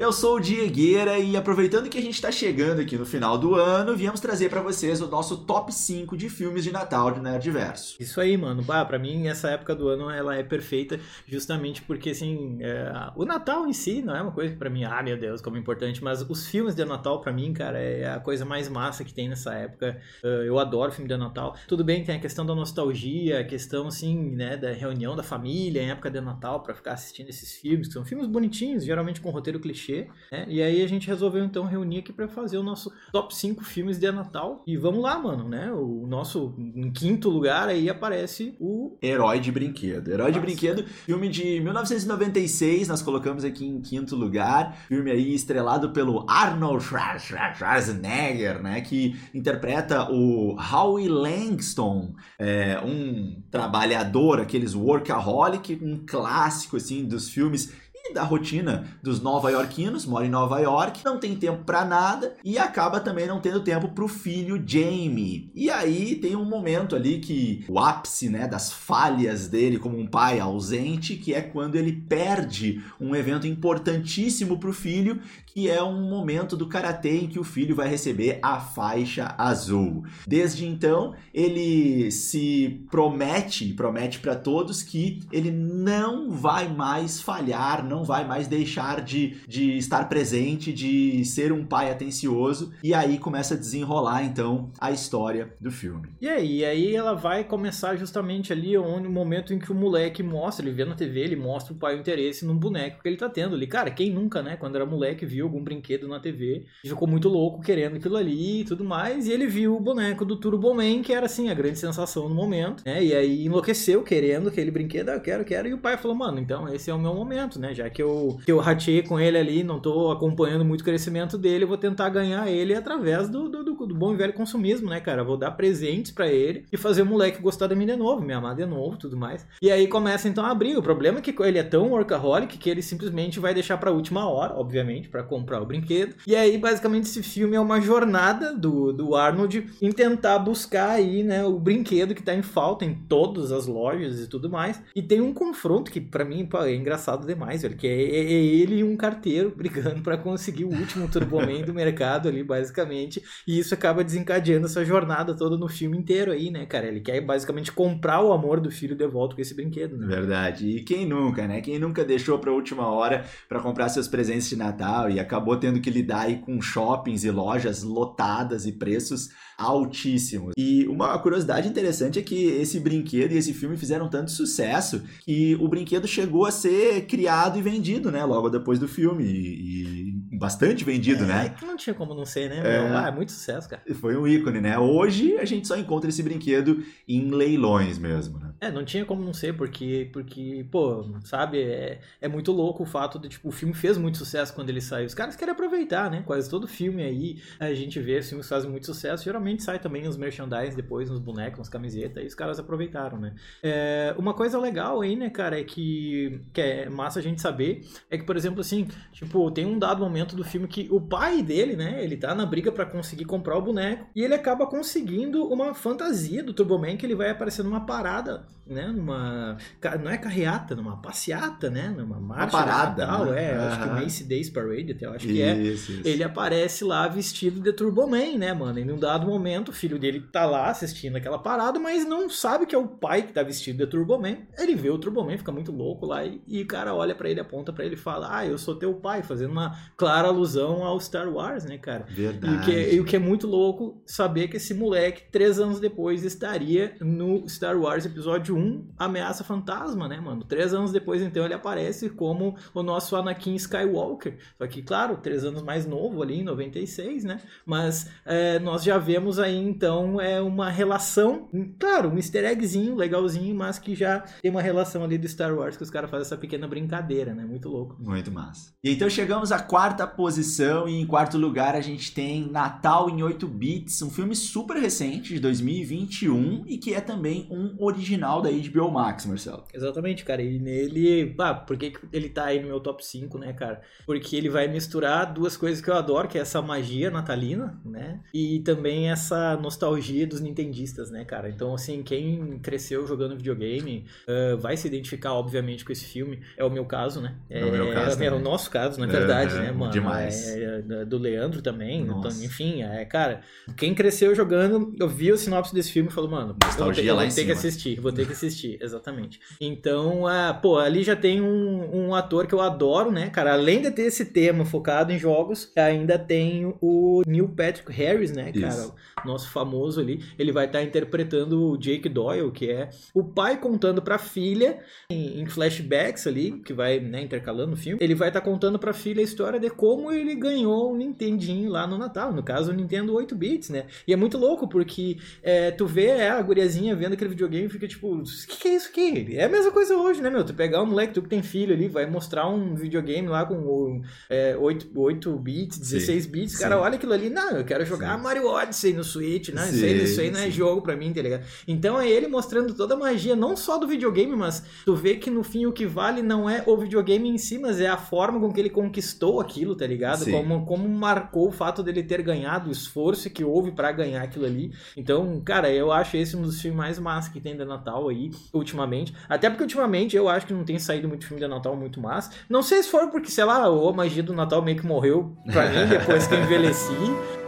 Eu 0.00 0.12
sou 0.12 0.36
o 0.36 0.40
Diegueira 0.40 1.18
e 1.18 1.36
aproveitando 1.36 1.88
que 1.88 1.98
a 1.98 2.00
gente 2.00 2.14
está 2.14 2.30
chegando 2.30 2.80
aqui 2.80 2.96
no 2.96 3.04
final 3.04 3.36
do 3.36 3.56
ano, 3.56 3.96
viemos 3.96 4.20
trazer 4.20 4.48
para 4.48 4.62
vocês 4.62 5.00
o 5.00 5.08
nosso 5.08 5.38
top 5.38 5.74
5 5.74 6.16
de 6.16 6.30
filmes 6.30 6.62
de 6.62 6.70
Natal 6.70 7.10
de 7.10 7.18
Nerdverso. 7.18 7.96
Isso 7.98 8.20
aí, 8.20 8.36
mano. 8.36 8.62
Bah, 8.62 8.88
mim, 8.96 9.26
essa 9.26 9.50
época 9.50 9.74
do 9.74 9.88
ano 9.88 10.08
ela 10.08 10.36
é 10.36 10.44
perfeita, 10.44 11.00
justamente 11.26 11.82
porque, 11.82 12.10
assim, 12.10 12.58
é... 12.60 13.10
o 13.16 13.24
Natal 13.24 13.66
em 13.66 13.72
si 13.72 14.00
não 14.00 14.14
é 14.14 14.22
uma 14.22 14.30
coisa 14.30 14.54
que 14.54 14.68
mim, 14.68 14.84
ah, 14.84 15.02
meu 15.02 15.18
Deus, 15.18 15.40
como 15.40 15.56
é 15.56 15.58
importante, 15.58 16.00
mas 16.04 16.22
os 16.22 16.46
filmes 16.46 16.76
de 16.76 16.84
Natal, 16.84 17.20
pra 17.20 17.32
mim, 17.32 17.52
cara, 17.52 17.80
é 17.80 18.08
a 18.08 18.20
coisa 18.20 18.44
mais 18.44 18.68
massa 18.68 19.02
que 19.02 19.12
tem 19.12 19.28
nessa 19.28 19.52
época. 19.54 20.00
Uh, 20.22 20.44
eu 20.44 20.60
adoro 20.60 20.92
filme 20.92 21.08
de 21.08 21.16
Natal. 21.16 21.56
Tudo 21.66 21.82
bem 21.82 22.04
tem 22.04 22.14
a 22.14 22.20
questão 22.20 22.46
da 22.46 22.54
nostalgia, 22.54 23.40
a 23.40 23.44
questão, 23.44 23.88
assim, 23.88 24.30
né, 24.30 24.56
da 24.56 24.70
reunião 24.70 25.16
da 25.16 25.24
família 25.24 25.82
em 25.82 25.90
época 25.90 26.08
de 26.08 26.20
Natal 26.20 26.62
para 26.62 26.72
ficar 26.72 26.92
assistindo 26.92 27.30
esses 27.30 27.56
filmes, 27.56 27.88
que 27.88 27.94
são 27.94 28.04
filmes 28.04 28.28
bonitinhos, 28.28 28.84
geralmente 28.84 29.20
com 29.20 29.30
roteiro 29.30 29.58
clichê, 29.58 29.87
né? 30.30 30.44
E 30.48 30.62
aí 30.62 30.82
a 30.82 30.86
gente 30.86 31.06
resolveu 31.06 31.44
então 31.44 31.64
reunir 31.64 31.98
aqui 31.98 32.12
para 32.12 32.28
fazer 32.28 32.58
o 32.58 32.62
nosso 32.62 32.92
top 33.12 33.34
5 33.34 33.64
filmes 33.64 33.98
de 33.98 34.10
Natal. 34.10 34.62
E 34.66 34.76
vamos 34.76 35.02
lá, 35.02 35.18
mano, 35.18 35.48
né? 35.48 35.72
O 35.72 36.06
nosso 36.06 36.54
em 36.58 36.90
quinto 36.90 37.28
lugar 37.28 37.68
aí 37.68 37.88
aparece 37.88 38.56
o 38.60 38.96
Herói 39.02 39.40
de 39.40 39.52
Brinquedo. 39.52 40.08
Herói 40.08 40.28
Nossa. 40.28 40.32
de 40.32 40.40
Brinquedo, 40.40 40.84
filme 40.84 41.28
de 41.28 41.60
1996, 41.60 42.88
nós 42.88 43.02
colocamos 43.02 43.44
aqui 43.44 43.66
em 43.66 43.80
quinto 43.80 44.16
lugar. 44.16 44.76
Filme 44.88 45.10
aí 45.10 45.34
estrelado 45.34 45.90
pelo 45.90 46.24
Arnold 46.28 46.84
Schwarzenegger, 46.84 48.62
né? 48.62 48.80
Que 48.80 49.16
interpreta 49.34 50.10
o 50.10 50.56
Howie 50.58 51.08
Langston, 51.08 52.14
é, 52.38 52.80
um 52.80 53.42
trabalhador, 53.50 54.40
aqueles 54.40 54.74
workaholic, 54.74 55.78
um 55.82 56.04
clássico 56.06 56.76
assim 56.76 57.04
dos 57.04 57.28
filmes 57.30 57.72
da 58.12 58.22
rotina 58.22 58.86
dos 59.02 59.20
nova-iorquinos, 59.20 60.06
mora 60.06 60.26
em 60.26 60.30
Nova 60.30 60.58
York, 60.60 61.04
não 61.04 61.18
tem 61.18 61.36
tempo 61.36 61.64
para 61.64 61.84
nada 61.84 62.34
e 62.44 62.58
acaba 62.58 63.00
também 63.00 63.26
não 63.26 63.40
tendo 63.40 63.60
tempo 63.60 63.88
pro 63.88 64.08
filho 64.08 64.62
Jamie. 64.64 65.50
E 65.54 65.70
aí 65.70 66.16
tem 66.16 66.36
um 66.36 66.44
momento 66.44 66.96
ali 66.96 67.18
que 67.18 67.64
o 67.68 67.78
ápice, 67.78 68.28
né, 68.28 68.46
das 68.46 68.72
falhas 68.72 69.48
dele 69.48 69.78
como 69.78 69.98
um 69.98 70.06
pai 70.06 70.40
ausente, 70.40 71.16
que 71.16 71.34
é 71.34 71.40
quando 71.40 71.76
ele 71.76 71.92
perde 71.92 72.82
um 73.00 73.14
evento 73.14 73.46
importantíssimo 73.46 74.58
pro 74.58 74.72
filho, 74.72 75.20
que 75.46 75.68
é 75.68 75.82
um 75.82 76.08
momento 76.08 76.56
do 76.56 76.68
karatê 76.68 77.18
em 77.18 77.26
que 77.26 77.38
o 77.38 77.44
filho 77.44 77.74
vai 77.74 77.88
receber 77.88 78.38
a 78.42 78.60
faixa 78.60 79.34
azul. 79.36 80.04
Desde 80.26 80.66
então, 80.66 81.14
ele 81.34 82.10
se 82.10 82.86
promete, 82.90 83.72
promete 83.72 84.20
para 84.20 84.36
todos 84.36 84.82
que 84.82 85.20
ele 85.32 85.50
não 85.50 86.30
vai 86.30 86.68
mais 86.68 87.20
falhar, 87.20 87.84
não 87.84 87.97
vai 88.04 88.26
mais 88.26 88.46
deixar 88.46 89.02
de, 89.02 89.38
de 89.46 89.76
estar 89.76 90.08
presente, 90.08 90.72
de 90.72 91.24
ser 91.24 91.52
um 91.52 91.64
pai 91.64 91.90
atencioso. 91.90 92.72
E 92.82 92.94
aí 92.94 93.18
começa 93.18 93.54
a 93.54 93.58
desenrolar 93.58 94.22
então 94.24 94.70
a 94.78 94.90
história 94.90 95.54
do 95.60 95.70
filme. 95.70 96.08
E 96.20 96.28
aí, 96.28 96.58
e 96.58 96.64
aí 96.64 96.96
ela 96.96 97.14
vai 97.14 97.44
começar 97.44 97.96
justamente 97.96 98.52
ali 98.52 98.76
onde 98.76 99.06
o 99.06 99.10
momento 99.10 99.52
em 99.52 99.58
que 99.58 99.70
o 99.70 99.74
moleque 99.74 100.22
mostra, 100.22 100.64
ele 100.64 100.74
vê 100.74 100.84
na 100.84 100.94
TV, 100.94 101.20
ele 101.20 101.36
mostra 101.36 101.72
o 101.72 101.76
pai 101.76 101.96
o 101.96 102.00
interesse 102.00 102.44
num 102.44 102.56
boneco 102.56 103.02
que 103.02 103.08
ele 103.08 103.16
tá 103.16 103.28
tendo 103.28 103.54
ali. 103.54 103.66
Cara, 103.66 103.90
quem 103.90 104.10
nunca, 104.10 104.42
né, 104.42 104.56
quando 104.56 104.76
era 104.76 104.86
moleque, 104.86 105.26
viu 105.26 105.44
algum 105.46 105.62
brinquedo 105.62 106.08
na 106.08 106.20
TV 106.20 106.66
e 106.84 106.88
ficou 106.88 107.06
muito 107.06 107.28
louco 107.28 107.62
querendo 107.62 107.96
aquilo 107.96 108.16
ali 108.16 108.60
e 108.60 108.64
tudo 108.64 108.84
mais. 108.84 109.26
E 109.26 109.32
ele 109.32 109.46
viu 109.46 109.76
o 109.76 109.80
boneco 109.80 110.24
do 110.24 110.36
Turbo 110.36 110.74
Man, 110.74 111.02
que 111.02 111.12
era 111.12 111.26
assim 111.26 111.48
a 111.48 111.54
grande 111.54 111.78
sensação 111.78 112.28
no 112.28 112.34
momento, 112.34 112.82
né? 112.84 113.02
E 113.02 113.14
aí 113.14 113.44
enlouqueceu 113.44 114.02
querendo 114.02 114.48
aquele 114.48 114.70
brinquedo, 114.70 115.10
ah, 115.10 115.14
eu 115.14 115.20
quero, 115.20 115.44
quero. 115.44 115.68
E 115.68 115.74
o 115.74 115.78
pai 115.78 115.96
falou, 115.96 116.16
mano, 116.16 116.40
então 116.40 116.68
esse 116.72 116.90
é 116.90 116.94
o 116.94 116.98
meu 116.98 117.14
momento, 117.14 117.58
né? 117.58 117.74
Já 117.74 117.87
que 117.90 118.02
eu, 118.02 118.38
que 118.44 118.50
eu 118.50 118.58
ratei 118.58 119.02
com 119.02 119.18
ele 119.20 119.38
ali, 119.38 119.62
não 119.62 119.78
tô 119.78 120.10
acompanhando 120.10 120.64
muito 120.64 120.80
o 120.80 120.84
crescimento 120.84 121.38
dele, 121.38 121.64
eu 121.64 121.68
vou 121.68 121.76
tentar 121.76 122.08
ganhar 122.08 122.48
ele 122.50 122.74
através 122.74 123.28
do, 123.28 123.48
do, 123.48 123.64
do, 123.64 123.86
do 123.86 123.94
bom 123.94 124.14
e 124.14 124.16
velho 124.16 124.32
consumismo, 124.32 124.88
né, 124.88 125.00
cara? 125.00 125.22
vou 125.28 125.36
dar 125.36 125.50
presentes 125.50 126.10
para 126.10 126.26
ele 126.28 126.64
e 126.72 126.76
fazer 126.76 127.02
o 127.02 127.06
moleque 127.06 127.42
gostar 127.42 127.66
de 127.66 127.74
mim 127.74 127.84
de 127.84 127.96
novo, 127.96 128.22
me 128.22 128.32
amar 128.32 128.56
de 128.56 128.64
novo 128.64 128.96
tudo 128.96 129.16
mais. 129.16 129.46
E 129.60 129.70
aí 129.70 129.86
começa 129.86 130.28
então 130.28 130.44
a 130.44 130.50
abrir. 130.50 130.76
O 130.76 130.82
problema 130.82 131.18
é 131.18 131.20
que 131.20 131.34
ele 131.42 131.58
é 131.58 131.62
tão 131.62 131.90
workaholic 131.90 132.56
que 132.56 132.70
ele 132.70 132.82
simplesmente 132.82 133.38
vai 133.38 133.52
deixar 133.52 133.76
pra 133.76 133.90
última 133.90 134.28
hora, 134.28 134.54
obviamente, 134.54 135.08
para 135.08 135.22
comprar 135.22 135.60
o 135.60 135.66
brinquedo. 135.66 136.14
E 136.26 136.34
aí, 136.34 136.56
basicamente, 136.56 137.04
esse 137.04 137.22
filme 137.22 137.56
é 137.56 137.60
uma 137.60 137.80
jornada 137.80 138.54
do, 138.54 138.92
do 138.92 139.14
Arnold 139.14 139.66
em 139.82 139.92
tentar 139.92 140.38
buscar 140.38 140.90
aí, 140.90 141.22
né, 141.22 141.44
o 141.44 141.58
brinquedo 141.58 142.14
que 142.14 142.22
tá 142.22 142.34
em 142.34 142.42
falta 142.42 142.84
em 142.84 142.94
todas 142.94 143.52
as 143.52 143.66
lojas 143.66 144.20
e 144.20 144.26
tudo 144.26 144.48
mais. 144.48 144.80
E 144.94 145.02
tem 145.02 145.20
um 145.20 145.34
confronto 145.34 145.90
que 145.90 146.00
para 146.00 146.24
mim 146.24 146.46
pô, 146.46 146.58
é 146.58 146.74
engraçado 146.74 147.26
demais, 147.26 147.62
velho, 147.62 147.76
que 147.78 147.86
é, 147.86 147.90
é, 147.90 148.24
é 148.24 148.44
ele 148.44 148.78
e 148.78 148.84
um 148.84 148.96
carteiro 148.96 149.52
brigando 149.56 150.02
para 150.02 150.18
conseguir 150.18 150.64
o 150.64 150.68
último 150.68 151.08
Turboman 151.08 151.62
do 151.62 151.72
mercado 151.72 152.28
ali, 152.28 152.42
basicamente. 152.42 153.22
E 153.46 153.58
isso 153.58 153.72
acaba 153.72 154.04
desencadeando 154.04 154.66
essa 154.66 154.84
jornada 154.84 155.34
toda 155.34 155.56
no 155.56 155.68
filme 155.68 155.96
inteiro 155.96 156.32
aí, 156.32 156.50
né, 156.50 156.66
cara? 156.66 156.86
Ele 156.86 157.00
quer 157.00 157.20
basicamente 157.20 157.72
comprar 157.72 158.20
o 158.20 158.32
amor 158.32 158.60
do 158.60 158.70
filho 158.70 158.96
de 158.96 159.06
volta 159.06 159.36
com 159.36 159.40
esse 159.40 159.54
brinquedo, 159.54 159.96
né? 159.96 160.06
Verdade. 160.06 160.66
E 160.68 160.82
quem 160.82 161.06
nunca, 161.06 161.46
né? 161.46 161.60
Quem 161.60 161.78
nunca 161.78 162.04
deixou 162.04 162.38
pra 162.38 162.52
última 162.52 162.88
hora 162.88 163.24
para 163.48 163.60
comprar 163.60 163.88
seus 163.88 164.08
presentes 164.08 164.48
de 164.48 164.56
Natal 164.56 165.08
e 165.08 165.20
acabou 165.20 165.56
tendo 165.56 165.80
que 165.80 165.90
lidar 165.90 166.22
aí 166.22 166.38
com 166.38 166.60
shoppings 166.60 167.24
e 167.24 167.30
lojas 167.30 167.82
lotadas 167.82 168.66
e 168.66 168.72
preços 168.72 169.30
altíssimos. 169.56 170.54
E 170.56 170.86
uma 170.86 171.18
curiosidade 171.18 171.68
interessante 171.68 172.18
é 172.18 172.22
que 172.22 172.46
esse 172.46 172.78
brinquedo 172.78 173.32
e 173.32 173.36
esse 173.36 173.52
filme 173.52 173.76
fizeram 173.76 174.08
tanto 174.08 174.30
sucesso 174.30 175.02
que 175.24 175.56
o 175.60 175.68
brinquedo 175.68 176.06
chegou 176.06 176.46
a 176.46 176.50
ser 176.52 177.06
criado 177.06 177.58
e 177.58 177.62
vendido, 177.70 178.10
né? 178.10 178.24
Logo 178.24 178.48
depois 178.48 178.78
do 178.78 178.88
filme. 178.88 179.24
E, 179.24 180.08
e 180.32 180.36
bastante 180.38 180.84
vendido, 180.84 181.24
é, 181.24 181.26
né? 181.26 181.54
É 181.60 181.66
não 181.66 181.76
tinha 181.76 181.94
como 181.94 182.14
não 182.14 182.24
ser, 182.24 182.48
né? 182.48 182.60
É, 182.64 182.88
ah, 182.94 183.08
é 183.08 183.10
muito 183.10 183.32
sucesso, 183.32 183.68
cara. 183.68 183.82
Foi 183.94 184.16
um 184.16 184.26
ícone, 184.26 184.60
né? 184.60 184.78
Hoje 184.78 185.36
a 185.38 185.44
gente 185.44 185.66
só 185.66 185.76
encontra 185.76 186.08
esse 186.08 186.22
brinquedo 186.22 186.82
em 187.06 187.30
leilões 187.30 187.98
mesmo, 187.98 188.38
né? 188.38 188.47
É, 188.60 188.72
não 188.72 188.84
tinha 188.84 189.04
como 189.04 189.22
não 189.22 189.32
ser, 189.32 189.56
porque, 189.56 190.10
porque 190.12 190.66
pô, 190.70 191.04
sabe, 191.24 191.60
é, 191.60 192.00
é 192.20 192.26
muito 192.26 192.50
louco 192.50 192.82
o 192.82 192.86
fato 192.86 193.16
de, 193.16 193.28
tipo, 193.28 193.48
o 193.48 193.52
filme 193.52 193.72
fez 193.72 193.96
muito 193.96 194.18
sucesso 194.18 194.52
quando 194.52 194.68
ele 194.68 194.80
saiu. 194.80 195.06
Os 195.06 195.14
caras 195.14 195.36
querem 195.36 195.52
aproveitar, 195.52 196.10
né? 196.10 196.24
Quase 196.26 196.50
todo 196.50 196.66
filme 196.66 197.04
aí 197.04 197.40
a 197.60 197.72
gente 197.72 198.00
vê, 198.00 198.20
filmes 198.20 198.48
fazem 198.48 198.68
muito 198.68 198.86
sucesso. 198.86 199.22
Geralmente 199.24 199.62
sai 199.62 199.78
também 199.78 200.08
os 200.08 200.16
merchandise 200.16 200.74
depois, 200.74 201.08
nos 201.08 201.20
bonecos, 201.20 201.58
nas 201.58 201.68
camisetas, 201.68 202.24
e 202.24 202.26
os 202.26 202.34
caras 202.34 202.58
aproveitaram, 202.58 203.18
né? 203.18 203.34
É, 203.62 204.12
uma 204.18 204.34
coisa 204.34 204.58
legal 204.58 205.02
aí, 205.02 205.14
né, 205.14 205.30
cara, 205.30 205.60
é 205.60 205.62
que, 205.62 206.40
que 206.52 206.60
é 206.60 206.88
massa 206.88 207.20
a 207.20 207.22
gente 207.22 207.40
saber, 207.40 207.86
é 208.10 208.18
que, 208.18 208.24
por 208.24 208.36
exemplo, 208.36 208.60
assim, 208.60 208.88
tipo, 209.12 209.50
tem 209.52 209.66
um 209.66 209.78
dado 209.78 210.02
momento 210.02 210.34
do 210.34 210.42
filme 210.42 210.66
que 210.66 210.88
o 210.90 211.00
pai 211.00 211.42
dele, 211.42 211.76
né, 211.76 212.02
ele 212.02 212.16
tá 212.16 212.34
na 212.34 212.44
briga 212.44 212.72
para 212.72 212.84
conseguir 212.84 213.24
comprar 213.24 213.56
o 213.56 213.62
boneco, 213.62 214.08
e 214.16 214.24
ele 214.24 214.34
acaba 214.34 214.66
conseguindo 214.66 215.46
uma 215.46 215.74
fantasia 215.74 216.42
do 216.42 216.52
Turboman 216.52 216.96
que 216.96 217.06
ele 217.06 217.14
vai 217.14 217.30
aparecer 217.30 217.62
numa 217.62 217.86
parada 217.86 218.47
né, 218.68 218.86
numa 218.88 219.56
não 220.02 220.10
é 220.10 220.18
carreata, 220.18 220.76
numa 220.76 220.98
passeata, 220.98 221.70
né, 221.70 221.88
numa 221.96 222.20
marcha 222.20 222.56
Uma 222.56 222.64
parada, 222.64 223.06
Natal, 223.06 223.26
né? 223.26 223.52
é, 223.52 223.58
uhum. 223.58 223.66
acho 223.66 223.80
que 223.80 223.88
Macy 223.88 224.24
Days 224.24 224.50
Parade, 224.50 224.92
até 224.92 225.06
eu 225.06 225.12
acho 225.12 225.26
que 225.26 225.40
é. 225.40 225.56
Isso. 225.56 226.00
Ele 226.04 226.22
aparece 226.22 226.84
lá 226.84 227.08
vestido 227.08 227.60
de 227.60 227.72
Turboman, 227.72 228.36
né, 228.36 228.52
mano? 228.52 228.78
E 228.78 228.84
num 228.84 228.98
dado 228.98 229.26
momento, 229.26 229.70
o 229.70 229.72
filho 229.72 229.98
dele 229.98 230.20
tá 230.20 230.44
lá 230.44 230.70
assistindo 230.70 231.16
aquela 231.16 231.38
parada, 231.38 231.78
mas 231.78 232.06
não 232.06 232.28
sabe 232.28 232.66
que 232.66 232.74
é 232.74 232.78
o 232.78 232.86
pai 232.86 233.22
que 233.22 233.32
tá 233.32 233.42
vestido 233.42 233.78
de 233.78 233.86
Turboman. 233.86 234.38
Ele 234.58 234.74
vê 234.74 234.90
o 234.90 234.98
Turboman, 234.98 235.38
fica 235.38 235.52
muito 235.52 235.72
louco 235.72 236.04
lá 236.04 236.24
e, 236.24 236.42
e 236.46 236.62
o 236.62 236.66
cara 236.66 236.94
olha 236.94 237.14
para 237.14 237.30
ele, 237.30 237.40
aponta 237.40 237.72
para 237.72 237.84
ele 237.84 237.94
e 237.94 237.98
fala: 237.98 238.28
"Ah, 238.30 238.46
eu 238.46 238.58
sou 238.58 238.74
teu 238.74 238.94
pai", 238.94 239.22
fazendo 239.22 239.52
uma 239.52 239.76
clara 239.96 240.28
alusão 240.28 240.84
ao 240.84 241.00
Star 241.00 241.28
Wars, 241.28 241.64
né, 241.64 241.78
cara? 241.78 242.06
Verdade. 242.08 242.54
E 242.54 242.56
o 242.56 242.60
que, 242.60 242.74
é, 242.74 242.94
e 242.94 243.00
o 243.00 243.04
que 243.04 243.16
é 243.16 243.18
muito 243.18 243.46
louco 243.46 244.02
saber 244.06 244.48
que 244.48 244.56
esse 244.56 244.74
moleque 244.74 245.30
três 245.30 245.58
anos 245.58 245.80
depois 245.80 246.24
estaria 246.24 246.94
no 247.00 247.48
Star 247.48 247.78
Wars 247.78 248.04
episódio 248.04 248.37
1, 248.40 248.94
Ameaça 248.98 249.44
Fantasma, 249.44 250.08
né, 250.08 250.20
mano? 250.20 250.44
Três 250.44 250.74
anos 250.74 250.92
depois, 250.92 251.22
então, 251.22 251.44
ele 251.44 251.54
aparece 251.54 252.10
como 252.10 252.56
o 252.74 252.82
nosso 252.82 253.16
Anakin 253.16 253.54
Skywalker. 253.54 254.38
Só 254.56 254.66
que, 254.66 254.82
claro, 254.82 255.16
três 255.16 255.44
anos 255.44 255.62
mais 255.62 255.86
novo 255.86 256.22
ali, 256.22 256.40
em 256.40 256.44
96, 256.44 257.24
né? 257.24 257.40
Mas 257.64 258.10
é, 258.24 258.58
nós 258.58 258.82
já 258.82 258.98
vemos 258.98 259.38
aí, 259.38 259.56
então, 259.56 260.20
é 260.20 260.40
uma 260.40 260.70
relação, 260.70 261.48
claro, 261.78 262.10
um 262.10 262.16
easter 262.16 262.44
eggzinho, 262.44 262.94
legalzinho, 262.94 263.54
mas 263.54 263.78
que 263.78 263.94
já 263.94 264.20
tem 264.42 264.50
uma 264.50 264.62
relação 264.62 265.04
ali 265.04 265.18
do 265.18 265.28
Star 265.28 265.54
Wars 265.54 265.76
que 265.76 265.82
os 265.82 265.90
caras 265.90 266.10
fazem 266.10 266.26
essa 266.26 266.36
pequena 266.36 266.66
brincadeira, 266.66 267.34
né? 267.34 267.44
Muito 267.44 267.68
louco. 267.68 267.96
Muito 267.98 268.30
massa. 268.30 268.72
E 268.82 268.90
então 268.92 269.08
chegamos 269.08 269.52
à 269.52 269.60
quarta 269.60 270.06
posição 270.06 270.88
e 270.88 271.00
em 271.00 271.06
quarto 271.06 271.38
lugar 271.38 271.74
a 271.74 271.80
gente 271.80 272.12
tem 272.12 272.50
Natal 272.50 273.10
em 273.10 273.22
8 273.22 273.46
bits, 273.46 274.02
um 274.02 274.10
filme 274.10 274.34
super 274.34 274.76
recente 274.76 275.34
de 275.34 275.40
2021 275.40 276.64
e 276.66 276.78
que 276.78 276.94
é 276.94 277.00
também 277.00 277.46
um 277.50 277.74
original 277.78 278.27
original 278.28 278.42
da 278.42 278.50
HBO 278.50 278.90
Max, 278.90 279.26
Marcelo. 279.26 279.64
Exatamente, 279.72 280.24
cara. 280.24 280.42
E 280.42 280.58
nele, 280.58 281.26
pá, 281.34 281.54
por 281.54 281.76
que 281.76 281.92
ele 282.12 282.28
tá 282.28 282.44
aí 282.46 282.60
no 282.60 282.68
meu 282.68 282.80
top 282.80 283.04
5, 283.04 283.38
né, 283.38 283.52
cara? 283.52 283.80
Porque 284.06 284.36
ele 284.36 284.48
vai 284.48 284.68
misturar 284.68 285.32
duas 285.32 285.56
coisas 285.56 285.80
que 285.82 285.88
eu 285.88 285.94
adoro, 285.94 286.28
que 286.28 286.38
é 286.38 286.42
essa 286.42 286.60
magia 286.60 287.10
natalina, 287.10 287.80
né? 287.84 288.20
E 288.32 288.60
também 288.60 289.10
essa 289.10 289.56
nostalgia 289.56 290.26
dos 290.26 290.40
nintendistas, 290.40 291.10
né, 291.10 291.24
cara? 291.24 291.48
Então, 291.48 291.74
assim, 291.74 292.02
quem 292.02 292.58
cresceu 292.58 293.06
jogando 293.06 293.36
videogame 293.36 294.04
uh, 294.28 294.58
vai 294.58 294.76
se 294.76 294.86
identificar, 294.86 295.32
obviamente, 295.32 295.84
com 295.84 295.92
esse 295.92 296.04
filme. 296.04 296.40
É 296.56 296.64
o 296.64 296.70
meu 296.70 296.84
caso, 296.84 297.20
né? 297.20 297.36
É, 297.48 297.64
o 297.64 297.70
meu 297.70 297.92
caso. 297.92 298.22
É, 298.22 298.26
é 298.26 298.32
o 298.32 298.38
nosso 298.38 298.70
caso, 298.70 299.00
na 299.00 299.06
verdade, 299.06 299.56
É, 299.56 299.60
né, 299.60 299.72
mano? 299.72 299.92
demais. 299.92 300.48
É, 300.48 300.84
é, 300.90 301.04
do 301.04 301.18
Leandro 301.18 301.62
também. 301.62 302.02
Então, 302.02 302.30
enfim, 302.42 302.82
é, 302.82 303.04
cara, 303.04 303.40
quem 303.76 303.94
cresceu 303.94 304.34
jogando, 304.34 304.94
eu 304.98 305.08
vi 305.08 305.32
o 305.32 305.38
sinopse 305.38 305.74
desse 305.74 305.92
filme 305.92 306.08
e 306.08 306.12
falou, 306.12 306.30
mano, 306.30 306.48
eu 306.50 306.54
vou 306.54 306.58
ter, 306.58 306.66
Nostalgia 306.66 307.04
eu 307.10 307.14
lá 307.14 307.22
vou 307.22 307.30
em 307.30 307.34
ter 307.34 307.44
que 307.44 307.54
cima. 307.54 307.68
assistir, 307.68 308.00
vou 308.00 308.12
ter 308.18 308.26
que 308.26 308.32
assistir, 308.32 308.78
exatamente. 308.80 309.40
Então, 309.60 310.26
ah, 310.26 310.52
pô, 310.52 310.78
ali 310.78 311.04
já 311.04 311.14
tem 311.14 311.40
um, 311.40 312.06
um 312.08 312.14
ator 312.14 312.46
que 312.46 312.54
eu 312.54 312.60
adoro, 312.60 313.12
né, 313.12 313.30
cara? 313.30 313.52
Além 313.52 313.80
de 313.82 313.90
ter 313.90 314.02
esse 314.02 314.24
tema 314.24 314.64
focado 314.64 315.12
em 315.12 315.18
jogos, 315.18 315.72
ainda 315.76 316.18
tem 316.18 316.74
o 316.80 317.22
Neil 317.26 317.48
Patrick 317.48 317.92
Harris, 317.92 318.32
né, 318.32 318.52
cara? 318.52 318.68
Isso. 318.68 318.94
Nosso 319.24 319.50
famoso 319.50 320.00
ali. 320.00 320.22
Ele 320.38 320.52
vai 320.52 320.66
estar 320.66 320.82
interpretando 320.82 321.70
o 321.70 321.76
Jake 321.76 322.08
Doyle, 322.08 322.50
que 322.50 322.70
é 322.70 322.90
o 323.14 323.22
pai 323.22 323.58
contando 323.60 324.02
pra 324.02 324.18
filha, 324.18 324.80
em, 325.10 325.40
em 325.40 325.46
flashbacks 325.46 326.26
ali, 326.26 326.60
que 326.60 326.72
vai, 326.72 327.00
né, 327.00 327.22
intercalando 327.22 327.74
o 327.74 327.76
filme. 327.76 327.98
Ele 328.02 328.14
vai 328.14 328.28
estar 328.28 328.40
contando 328.40 328.78
pra 328.78 328.92
filha 328.92 329.20
a 329.20 329.24
história 329.24 329.60
de 329.60 329.70
como 329.70 330.12
ele 330.12 330.34
ganhou 330.34 330.92
o 330.92 330.96
Nintendinho 330.96 331.70
lá 331.70 331.86
no 331.86 331.98
Natal. 331.98 332.32
No 332.32 332.42
caso, 332.42 332.70
o 332.70 332.74
Nintendo 332.74 333.14
8 333.14 333.34
bits, 333.34 333.70
né? 333.70 333.86
E 334.06 334.12
é 334.12 334.16
muito 334.16 334.38
louco, 334.38 334.68
porque 334.68 335.18
é, 335.42 335.70
tu 335.70 335.86
vê 335.86 336.06
é, 336.06 336.30
a 336.30 336.42
guriazinha 336.42 336.96
vendo 336.96 337.12
aquele 337.12 337.30
videogame 337.30 337.66
e 337.66 337.70
fica 337.70 337.86
tipo, 337.86 338.07
o 338.14 338.22
que, 338.22 338.56
que 338.58 338.68
é 338.68 338.76
isso 338.76 338.88
aqui? 338.88 339.36
É 339.36 339.44
a 339.44 339.48
mesma 339.48 339.70
coisa 339.70 339.96
hoje, 339.96 340.20
né, 340.20 340.30
meu? 340.30 340.44
Tu 340.44 340.54
pegar 340.54 340.82
um 340.82 340.86
moleque, 340.86 341.14
tu 341.14 341.22
que 341.22 341.28
tem 341.28 341.42
filho 341.42 341.74
ali, 341.74 341.88
vai 341.88 342.06
mostrar 342.06 342.48
um 342.48 342.74
videogame 342.74 343.28
lá 343.28 343.44
com 343.44 344.02
é, 344.28 344.56
8, 344.56 344.90
8 344.94 345.36
bits, 345.38 345.78
16 345.78 346.26
bits, 346.26 346.52
sim. 346.52 346.62
cara, 346.62 346.78
olha 346.78 346.96
aquilo 346.96 347.12
ali, 347.12 347.30
não, 347.30 347.50
eu 347.50 347.64
quero 347.64 347.84
jogar 347.84 348.16
Sim. 348.16 348.22
Mario 348.22 348.46
Odyssey 348.46 348.92
no 348.92 349.04
Switch, 349.04 349.50
né? 349.50 349.68
Isso 349.68 349.84
aí, 349.84 349.98
Sim, 349.98 350.04
isso 350.04 350.20
aí 350.20 350.30
não 350.30 350.40
é 350.40 350.44
sim. 350.44 350.50
jogo 350.50 350.82
pra 350.82 350.96
mim, 350.96 351.12
tá 351.12 351.22
ligado? 351.22 351.44
Então 351.66 352.00
é 352.00 352.08
ele 352.08 352.28
mostrando 352.28 352.74
toda 352.74 352.94
a 352.94 352.96
magia, 352.96 353.36
não 353.36 353.56
só 353.56 353.78
do 353.78 353.86
videogame, 353.86 354.34
mas 354.34 354.62
tu 354.84 354.94
vê 354.94 355.16
que 355.16 355.30
no 355.30 355.42
fim 355.42 355.66
o 355.66 355.72
que 355.72 355.86
vale 355.86 356.22
não 356.22 356.48
é 356.48 356.62
o 356.66 356.76
videogame 356.76 357.28
em 357.28 357.38
si, 357.38 357.58
mas 357.58 357.80
é 357.80 357.88
a 357.88 357.96
forma 357.96 358.40
com 358.40 358.52
que 358.52 358.60
ele 358.60 358.70
conquistou 358.70 359.40
aquilo, 359.40 359.74
tá 359.74 359.86
ligado? 359.86 360.24
Sim. 360.24 360.32
Como, 360.32 360.64
como 360.64 360.88
marcou 360.88 361.48
o 361.48 361.52
fato 361.52 361.82
dele 361.82 362.02
ter 362.02 362.22
ganhado, 362.22 362.68
o 362.68 362.72
esforço 362.72 363.30
que 363.30 363.44
houve 363.44 363.72
pra 363.72 363.92
ganhar 363.92 364.22
aquilo 364.22 364.46
ali. 364.46 364.72
Então, 364.96 365.40
cara, 365.44 365.70
eu 365.70 365.92
acho 365.92 366.16
esse 366.16 366.36
um 366.36 366.42
dos 366.42 366.60
filmes 366.60 366.78
mais 366.78 366.98
massa 366.98 367.30
que 367.30 367.40
tem 367.40 367.56
de 367.56 367.64
Natal 367.64 367.97
aí, 368.06 368.30
ultimamente. 368.52 369.14
Até 369.28 369.48
porque 369.48 369.64
ultimamente 369.64 370.14
eu 370.14 370.28
acho 370.28 370.46
que 370.46 370.52
não 370.52 370.62
tem 370.62 370.78
saído 370.78 371.08
muito 371.08 371.26
filme 371.26 371.40
de 371.40 371.48
Natal 371.48 371.74
muito 371.74 372.00
massa. 372.00 372.30
Não 372.48 372.62
sei 372.62 372.82
se 372.82 372.90
for 372.90 373.10
porque, 373.10 373.30
sei 373.30 373.44
lá, 373.44 373.64
a 373.64 373.92
magia 373.92 374.22
do 374.22 374.34
Natal 374.34 374.60
meio 374.60 374.76
que 374.76 374.86
morreu 374.86 375.34
pra 375.50 375.66
mim 375.70 375.86
depois 375.88 376.26
que 376.26 376.34
eu 376.34 376.40
envelheci. 376.40 377.47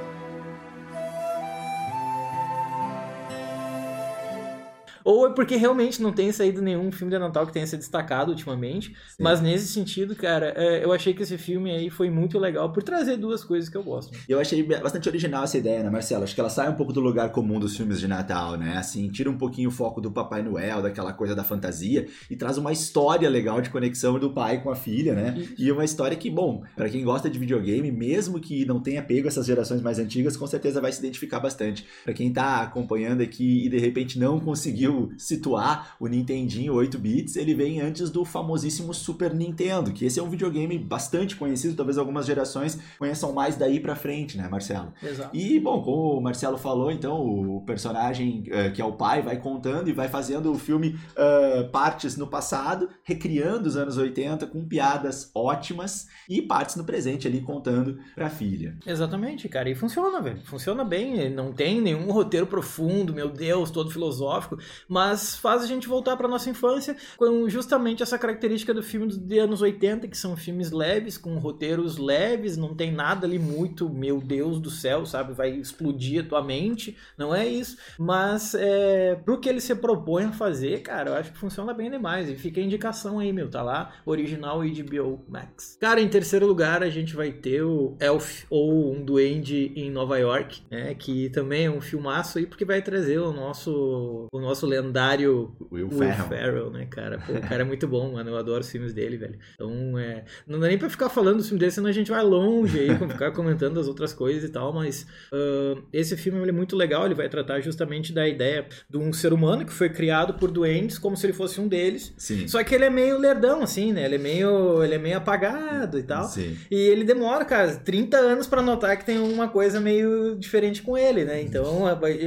Ou 5.10 5.26
é 5.26 5.30
porque 5.30 5.56
realmente 5.56 6.00
não 6.00 6.12
tem 6.12 6.30
saído 6.30 6.62
nenhum 6.62 6.92
filme 6.92 7.12
de 7.12 7.18
Natal 7.18 7.44
que 7.44 7.52
tenha 7.52 7.66
se 7.66 7.76
destacado 7.76 8.30
ultimamente. 8.30 8.94
Mas 9.18 9.40
nesse 9.40 9.66
sentido, 9.66 10.14
cara, 10.14 10.54
é, 10.56 10.84
eu 10.84 10.92
achei 10.92 11.12
que 11.12 11.24
esse 11.24 11.36
filme 11.36 11.68
aí 11.68 11.90
foi 11.90 12.08
muito 12.08 12.38
legal 12.38 12.72
por 12.72 12.80
trazer 12.84 13.16
duas 13.16 13.42
coisas 13.42 13.68
que 13.68 13.76
eu 13.76 13.82
gosto. 13.82 14.16
Eu 14.28 14.38
achei 14.38 14.62
bastante 14.62 15.08
original 15.08 15.42
essa 15.42 15.58
ideia, 15.58 15.82
né, 15.82 15.90
Marcelo? 15.90 16.22
Acho 16.22 16.32
que 16.32 16.40
ela 16.40 16.48
sai 16.48 16.70
um 16.70 16.74
pouco 16.74 16.92
do 16.92 17.00
lugar 17.00 17.32
comum 17.32 17.58
dos 17.58 17.76
filmes 17.76 17.98
de 17.98 18.06
Natal, 18.06 18.56
né? 18.56 18.76
Assim, 18.76 19.08
tira 19.08 19.28
um 19.28 19.36
pouquinho 19.36 19.68
o 19.70 19.72
foco 19.72 20.00
do 20.00 20.12
Papai 20.12 20.44
Noel, 20.44 20.80
daquela 20.80 21.12
coisa 21.12 21.34
da 21.34 21.42
fantasia, 21.42 22.06
e 22.30 22.36
traz 22.36 22.56
uma 22.56 22.70
história 22.70 23.28
legal 23.28 23.60
de 23.60 23.68
conexão 23.68 24.16
do 24.16 24.30
pai 24.30 24.62
com 24.62 24.70
a 24.70 24.76
filha, 24.76 25.12
né? 25.12 25.34
Isso. 25.36 25.54
E 25.58 25.72
uma 25.72 25.84
história 25.84 26.16
que, 26.16 26.30
bom, 26.30 26.62
pra 26.76 26.88
quem 26.88 27.02
gosta 27.02 27.28
de 27.28 27.36
videogame, 27.36 27.90
mesmo 27.90 28.38
que 28.38 28.64
não 28.64 28.78
tenha 28.78 29.02
pego 29.02 29.26
essas 29.26 29.44
gerações 29.44 29.82
mais 29.82 29.98
antigas, 29.98 30.36
com 30.36 30.46
certeza 30.46 30.80
vai 30.80 30.92
se 30.92 31.00
identificar 31.00 31.40
bastante. 31.40 31.84
Pra 32.04 32.14
quem 32.14 32.32
tá 32.32 32.62
acompanhando 32.62 33.22
aqui 33.22 33.66
e 33.66 33.68
de 33.68 33.78
repente 33.78 34.16
não 34.16 34.38
conseguiu 34.38 34.99
situar 35.16 35.96
o 35.98 36.06
Nintendinho 36.06 36.74
8 36.74 36.98
bits, 36.98 37.36
ele 37.36 37.54
vem 37.54 37.80
antes 37.80 38.10
do 38.10 38.24
famosíssimo 38.24 38.92
Super 38.92 39.34
Nintendo, 39.34 39.92
que 39.92 40.04
esse 40.04 40.18
é 40.18 40.22
um 40.22 40.28
videogame 40.28 40.78
bastante 40.78 41.36
conhecido, 41.36 41.76
talvez 41.76 41.98
algumas 41.98 42.26
gerações 42.26 42.78
conheçam 42.98 43.32
mais 43.32 43.56
daí 43.56 43.80
pra 43.80 43.94
frente, 43.94 44.36
né, 44.36 44.48
Marcelo? 44.48 44.92
Exato. 45.02 45.36
E, 45.36 45.58
bom, 45.58 45.82
como 45.82 46.18
o 46.18 46.20
Marcelo 46.20 46.58
falou, 46.58 46.90
então, 46.90 47.20
o 47.20 47.62
personagem 47.62 48.44
eh, 48.48 48.70
que 48.70 48.80
é 48.80 48.84
o 48.84 48.92
pai 48.92 49.22
vai 49.22 49.38
contando 49.38 49.88
e 49.88 49.92
vai 49.92 50.08
fazendo 50.08 50.52
o 50.52 50.58
filme 50.58 50.98
eh, 51.16 51.68
partes 51.72 52.16
no 52.16 52.26
passado, 52.26 52.88
recriando 53.04 53.68
os 53.68 53.76
anos 53.76 53.96
80 53.96 54.46
com 54.46 54.66
piadas 54.66 55.30
ótimas 55.34 56.08
e 56.28 56.42
partes 56.42 56.76
no 56.76 56.84
presente 56.84 57.26
ali 57.26 57.40
contando 57.40 57.98
pra 58.14 58.30
filha. 58.30 58.76
Exatamente, 58.86 59.48
cara. 59.48 59.68
E 59.68 59.74
funciona, 59.74 60.20
velho. 60.20 60.40
Funciona 60.44 60.84
bem. 60.84 61.30
Não 61.30 61.52
tem 61.52 61.80
nenhum 61.80 62.10
roteiro 62.10 62.46
profundo, 62.46 63.14
meu 63.14 63.28
Deus, 63.28 63.70
todo 63.70 63.90
filosófico. 63.90 64.58
Mas 64.90 65.36
faz 65.36 65.62
a 65.62 65.66
gente 65.66 65.86
voltar 65.86 66.16
pra 66.16 66.26
nossa 66.26 66.50
infância 66.50 66.96
com 67.16 67.48
justamente 67.48 68.02
essa 68.02 68.18
característica 68.18 68.74
do 68.74 68.82
filme 68.82 69.06
dos 69.06 69.38
anos 69.38 69.62
80, 69.62 70.08
que 70.08 70.18
são 70.18 70.36
filmes 70.36 70.72
leves, 70.72 71.16
com 71.16 71.38
roteiros 71.38 71.96
leves, 71.96 72.56
não 72.56 72.74
tem 72.74 72.90
nada 72.90 73.24
ali 73.24 73.38
muito, 73.38 73.88
meu 73.88 74.20
Deus 74.20 74.58
do 74.58 74.68
céu, 74.68 75.06
sabe? 75.06 75.32
Vai 75.32 75.50
explodir 75.50 76.24
a 76.24 76.28
tua 76.28 76.42
mente. 76.42 76.96
Não 77.16 77.32
é 77.32 77.46
isso. 77.46 77.76
Mas 77.96 78.54
é, 78.54 79.14
pro 79.24 79.38
que 79.38 79.48
ele 79.48 79.60
se 79.60 79.74
propõe 79.76 80.24
a 80.24 80.32
fazer, 80.32 80.80
cara, 80.82 81.10
eu 81.10 81.14
acho 81.14 81.30
que 81.30 81.38
funciona 81.38 81.72
bem 81.72 81.88
demais. 81.88 82.28
E 82.28 82.34
fica 82.34 82.60
a 82.60 82.64
indicação 82.64 83.20
aí, 83.20 83.32
meu. 83.32 83.48
Tá 83.48 83.62
lá, 83.62 83.92
original 84.04 84.60
HBO 84.60 85.24
Max. 85.28 85.76
Cara, 85.80 86.00
em 86.00 86.08
terceiro 86.08 86.46
lugar, 86.46 86.82
a 86.82 86.90
gente 86.90 87.14
vai 87.14 87.30
ter 87.30 87.62
o 87.62 87.96
Elf 88.00 88.44
ou 88.50 88.92
um 88.92 89.04
Duende 89.04 89.72
em 89.76 89.90
Nova 89.90 90.18
York, 90.18 90.62
né? 90.68 90.94
Que 90.94 91.30
também 91.30 91.66
é 91.66 91.70
um 91.70 91.80
filmaço 91.80 92.38
aí, 92.38 92.46
porque 92.46 92.64
vai 92.64 92.82
trazer 92.82 93.18
o 93.18 93.32
nosso, 93.32 94.26
o 94.32 94.40
nosso 94.40 94.66
lendário 94.80 95.54
Will 95.70 95.88
Will 95.88 95.98
Ferrell. 95.98 96.28
Ferrell, 96.28 96.70
né, 96.70 96.86
cara? 96.86 97.18
Pô, 97.18 97.32
o 97.32 97.40
cara 97.40 97.62
é 97.62 97.64
muito 97.64 97.86
bom, 97.86 98.12
mano. 98.12 98.30
Eu 98.30 98.36
adoro 98.36 98.60
os 98.60 98.70
filmes 98.70 98.92
dele, 98.92 99.16
velho. 99.16 99.38
Então, 99.54 99.98
é... 99.98 100.24
não 100.46 100.58
dá 100.58 100.68
nem 100.68 100.78
pra 100.78 100.88
ficar 100.88 101.08
falando 101.08 101.38
dos 101.38 101.46
filmes 101.46 101.60
dele, 101.60 101.72
senão 101.72 101.88
a 101.88 101.92
gente 101.92 102.10
vai 102.10 102.22
longe 102.22 102.78
aí, 102.78 102.88
ficar 103.10 103.30
comentando 103.32 103.78
as 103.78 103.88
outras 103.88 104.12
coisas 104.12 104.48
e 104.48 104.52
tal, 104.52 104.72
mas 104.72 105.06
ah, 105.32 105.80
esse 105.92 106.16
filme 106.16 106.48
é 106.48 106.52
muito 106.52 106.76
legal, 106.76 107.04
ele 107.04 107.14
vai 107.14 107.28
tratar 107.28 107.60
justamente 107.60 108.12
da 108.12 108.28
ideia 108.28 108.66
de 108.88 108.98
um 108.98 109.12
ser 109.12 109.32
humano 109.32 109.64
que 109.64 109.72
foi 109.72 109.88
criado 109.88 110.34
por 110.34 110.50
doentes 110.50 110.98
como 110.98 111.16
se 111.16 111.26
ele 111.26 111.32
fosse 111.32 111.60
um 111.60 111.68
deles. 111.68 112.12
Sim. 112.16 112.46
Só 112.48 112.62
que 112.62 112.74
ele 112.74 112.84
é 112.84 112.90
meio 112.90 113.18
lerdão, 113.18 113.62
assim, 113.62 113.92
né? 113.92 114.04
Ele 114.04 114.16
é 114.16 114.18
meio, 114.18 114.82
ele 114.82 114.94
é 114.94 114.98
meio 114.98 115.16
apagado 115.16 115.98
e 115.98 116.02
tal. 116.02 116.24
Sim. 116.24 116.56
E 116.70 116.76
ele 116.76 117.04
demora, 117.04 117.44
cara, 117.44 117.76
30 117.76 118.16
anos 118.16 118.46
pra 118.46 118.62
notar 118.62 118.96
que 118.96 119.04
tem 119.04 119.18
uma 119.18 119.48
coisa 119.48 119.80
meio 119.80 120.36
diferente 120.36 120.82
com 120.82 120.96
ele, 120.96 121.24
né? 121.24 121.40
Então, 121.42 121.84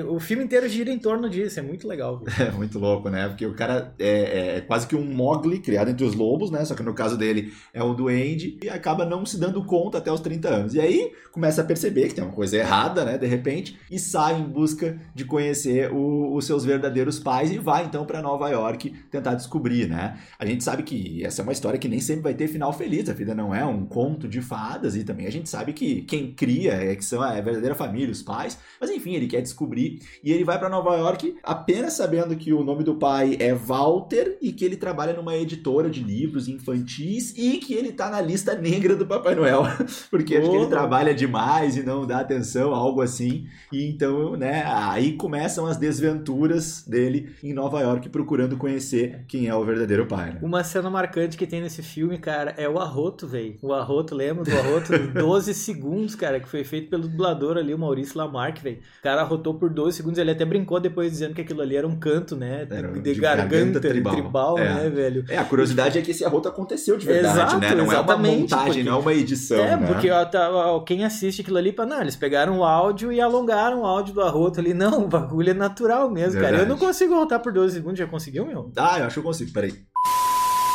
o 0.10 0.20
filme 0.20 0.44
inteiro 0.44 0.68
gira 0.68 0.92
em 0.92 1.00
torno 1.00 1.30
disso, 1.30 1.60
é 1.60 1.64
muito 1.64 1.88
legal. 1.88 2.24
É 2.50 2.51
muito 2.51 2.78
louco, 2.80 3.10
né? 3.10 3.27
Porque 3.27 3.46
o 3.46 3.53
cara 3.53 3.94
é, 4.00 4.58
é 4.58 4.62
quase 4.62 4.88
que 4.88 4.96
um 4.96 5.03
Mogli 5.03 5.60
criado 5.60 5.89
entre 5.89 6.06
os 6.06 6.13
lobos, 6.13 6.51
né? 6.51 6.63
Só 6.65 6.75
que 6.75 6.84
no 6.84 6.94
caso 6.94 7.18
dele 7.18 7.53
é 7.74 7.84
um 7.84 7.94
duende 7.96 8.58
e 8.63 8.70
acaba 8.70 9.06
não 9.06 9.25
se 9.25 9.39
dando 9.39 9.63
conta 9.65 9.98
até 9.98 10.12
os 10.12 10.20
30 10.20 10.50
anos. 10.50 10.74
E 10.74 10.79
aí 10.79 11.12
começa 11.32 11.62
a 11.62 11.65
perceber 11.65 12.08
que 12.08 12.15
tem 12.15 12.24
uma 12.24 12.34
coisa 12.34 12.58
errada, 12.58 13.03
né? 13.06 13.18
De 13.18 13.25
repente, 13.27 13.77
e 13.89 13.98
sai 14.00 14.39
em 14.39 14.44
busca 14.44 15.00
de 15.15 15.25
conhecer 15.25 15.91
o- 15.91 16.36
os 16.36 16.46
seus 16.46 16.63
verdadeiros 16.65 17.20
pais 17.20 17.51
e 17.51 17.58
vai 17.58 17.86
então 17.86 18.06
para 18.06 18.22
Nova 18.22 18.50
York 18.50 18.89
tentar 19.10 19.34
descobrir, 19.36 19.88
né? 19.89 20.18
A 20.38 20.46
gente 20.46 20.63
sabe 20.63 20.84
que 20.84 21.24
essa 21.25 21.41
é 21.41 21.44
uma 21.44 21.51
história 21.53 21.79
que 21.79 21.88
nem 21.88 22.00
sempre 22.00 22.24
vai 22.24 22.34
ter 22.34 22.48
final 22.48 22.72
feliz. 22.74 23.10
A 23.10 23.13
vida 23.13 23.34
não 23.34 23.53
é 23.53 23.65
um 23.65 23.86
conto 23.86 24.27
de 24.27 24.41
fadas 24.41 24.96
e 24.96 25.03
também 25.03 25.25
a 25.27 25.32
gente 25.32 25.50
sabe 25.50 25.74
que 25.74 26.01
quem 26.03 26.32
cria 26.34 26.74
é 26.74 26.96
que 26.96 27.03
são 27.06 27.22
a 27.22 27.34
verdadeira 27.41 27.75
família, 27.75 28.12
os 28.12 28.22
pais. 28.22 28.58
Mas 28.79 28.89
enfim, 28.89 29.13
ele 29.15 29.27
quer 29.27 29.41
descobrir 29.41 30.00
e 30.24 30.32
ele 30.32 30.44
vai 30.44 30.60
para 30.60 30.70
Nova 30.70 30.96
York 30.96 31.36
apenas 31.44 31.94
sabendo 31.94 32.23
que 32.36 32.53
o 32.53 32.63
nome 32.63 32.84
do 32.84 32.96
pai 32.96 33.36
é 33.39 33.53
Walter 33.53 34.38
e 34.42 34.51
que 34.51 34.63
ele 34.65 34.75
trabalha 34.77 35.13
numa 35.13 35.36
editora 35.36 35.89
de 35.89 36.01
livros 36.03 36.48
infantis 36.48 37.34
e 37.38 37.58
que 37.58 37.74
ele 37.74 37.92
tá 37.92 38.10
na 38.10 38.22
lista 38.22 38.56
negra 38.56 38.96
do 38.96 39.06
Papai 39.06 39.36
Noel, 39.36 39.63
porque 40.10 40.36
acho 40.38 40.50
que 40.50 40.56
ele 40.56 40.65
Oh. 40.65 40.70
trabalha 40.70 41.13
demais 41.13 41.75
e 41.77 41.84
não 41.84 42.06
dá 42.08 42.20
atenção, 42.20 42.74
algo 42.74 43.01
assim. 43.01 43.46
E 43.72 43.84
então, 43.86 44.36
né, 44.38 44.63
aí 44.65 45.13
começam 45.13 45.65
as 45.65 45.77
desventuras 45.77 46.84
dele 46.88 47.36
em 47.44 47.53
Nova 47.53 47.82
York 47.82 48.10
procurando 48.10 48.56
conhecer 48.58 49.25
quem 49.27 49.48
é 49.48 49.56
o 49.56 49.63
verdadeiro 49.65 50.06
pai. 50.06 50.34
Né? 50.34 50.39
Uma 50.42 50.63
cena 50.63 50.89
marcante 50.89 51.38
que 51.38 51.46
tem 51.48 51.62
nesse 51.62 51.82
filme, 51.82 52.18
cara, 52.18 52.53
é 52.58 52.68
o 52.70 52.80
arroto, 52.80 53.27
velho. 53.27 53.56
O 53.62 53.74
arroto, 53.74 54.15
lembra 54.15 54.44
do 54.44 54.51
arroto? 54.58 54.94
12 55.13 55.53
segundos, 55.53 56.15
cara, 56.15 56.39
que 56.39 56.48
foi 56.48 56.63
feito 56.63 56.89
pelo 56.89 57.08
dublador 57.08 57.58
ali, 57.58 57.74
o 57.74 57.77
Maurício 57.80 58.18
Lamarck, 58.18 58.62
velho. 58.62 58.77
O 59.00 59.03
cara 59.03 59.22
arrotou 59.22 59.53
por 59.56 59.70
12 59.70 59.98
segundos, 59.98 60.18
ele 60.20 60.32
até 60.32 60.46
brincou 60.46 60.80
depois 60.80 61.12
dizendo 61.12 61.34
que 61.34 61.42
aquilo 61.42 61.62
ali 61.62 61.75
era 61.75 61.88
um 61.88 61.96
canto, 61.98 62.12
né? 62.36 62.67
Era 62.70 62.88
de, 62.91 63.01
de 63.01 63.13
garganta, 63.20 63.50
garganta 63.50 63.79
tribal, 63.79 64.13
tribal. 64.13 64.58
É. 64.60 64.74
né, 64.74 64.89
velho? 64.89 65.25
É, 65.29 65.38
a 65.38 65.43
curiosidade 65.43 65.98
é 65.98 66.01
que 66.01 66.12
esse 66.12 66.24
arroto 66.25 66.48
aconteceu 66.48 66.98
de 66.98 67.05
verdade, 67.05 67.38
Exato, 67.38 67.58
né? 67.60 67.75
Não 67.75 67.91
é 67.91 68.00
uma 68.00 68.17
montagem, 68.17 68.65
porque- 68.65 68.84
não 68.84 68.93
é 68.93 69.00
uma 69.00 69.13
edição, 69.13 69.58
É, 69.63 69.77
né? 69.77 69.88
porque 69.88 70.10
tá, 70.10 70.50
quem 70.86 71.03
assiste 71.05 71.41
aquilo 71.41 71.58
ali, 71.58 71.74
não, 71.88 72.01
eles 72.01 72.15
pegaram 72.15 72.60
o 72.60 72.63
áudio 72.63 73.12
e 73.12 73.20
alongaram 73.20 73.82
o 73.82 73.86
áudio 73.86 74.13
do 74.13 74.22
arroto 74.22 74.60
ali. 74.60 74.74
Não, 74.84 75.03
o 75.05 75.08
bagulho 75.08 75.51
é 75.51 75.53
natural 75.53 76.10
mesmo, 76.10 76.34
cara. 76.41 76.53
Eu 76.55 76.58
Verdade. 76.60 76.70
não 76.70 76.77
consigo 76.77 77.13
voltar 77.15 77.39
por 77.39 77.53
12 77.53 77.75
segundos, 77.75 77.98
já 78.00 78.08
conseguiu, 78.08 78.46
meu? 78.46 78.72
Ah, 78.75 79.00
eu 79.00 79.05
acho 79.05 79.13
que 79.13 79.20
eu 79.20 79.24
consigo, 79.24 79.51
peraí. 79.53 79.74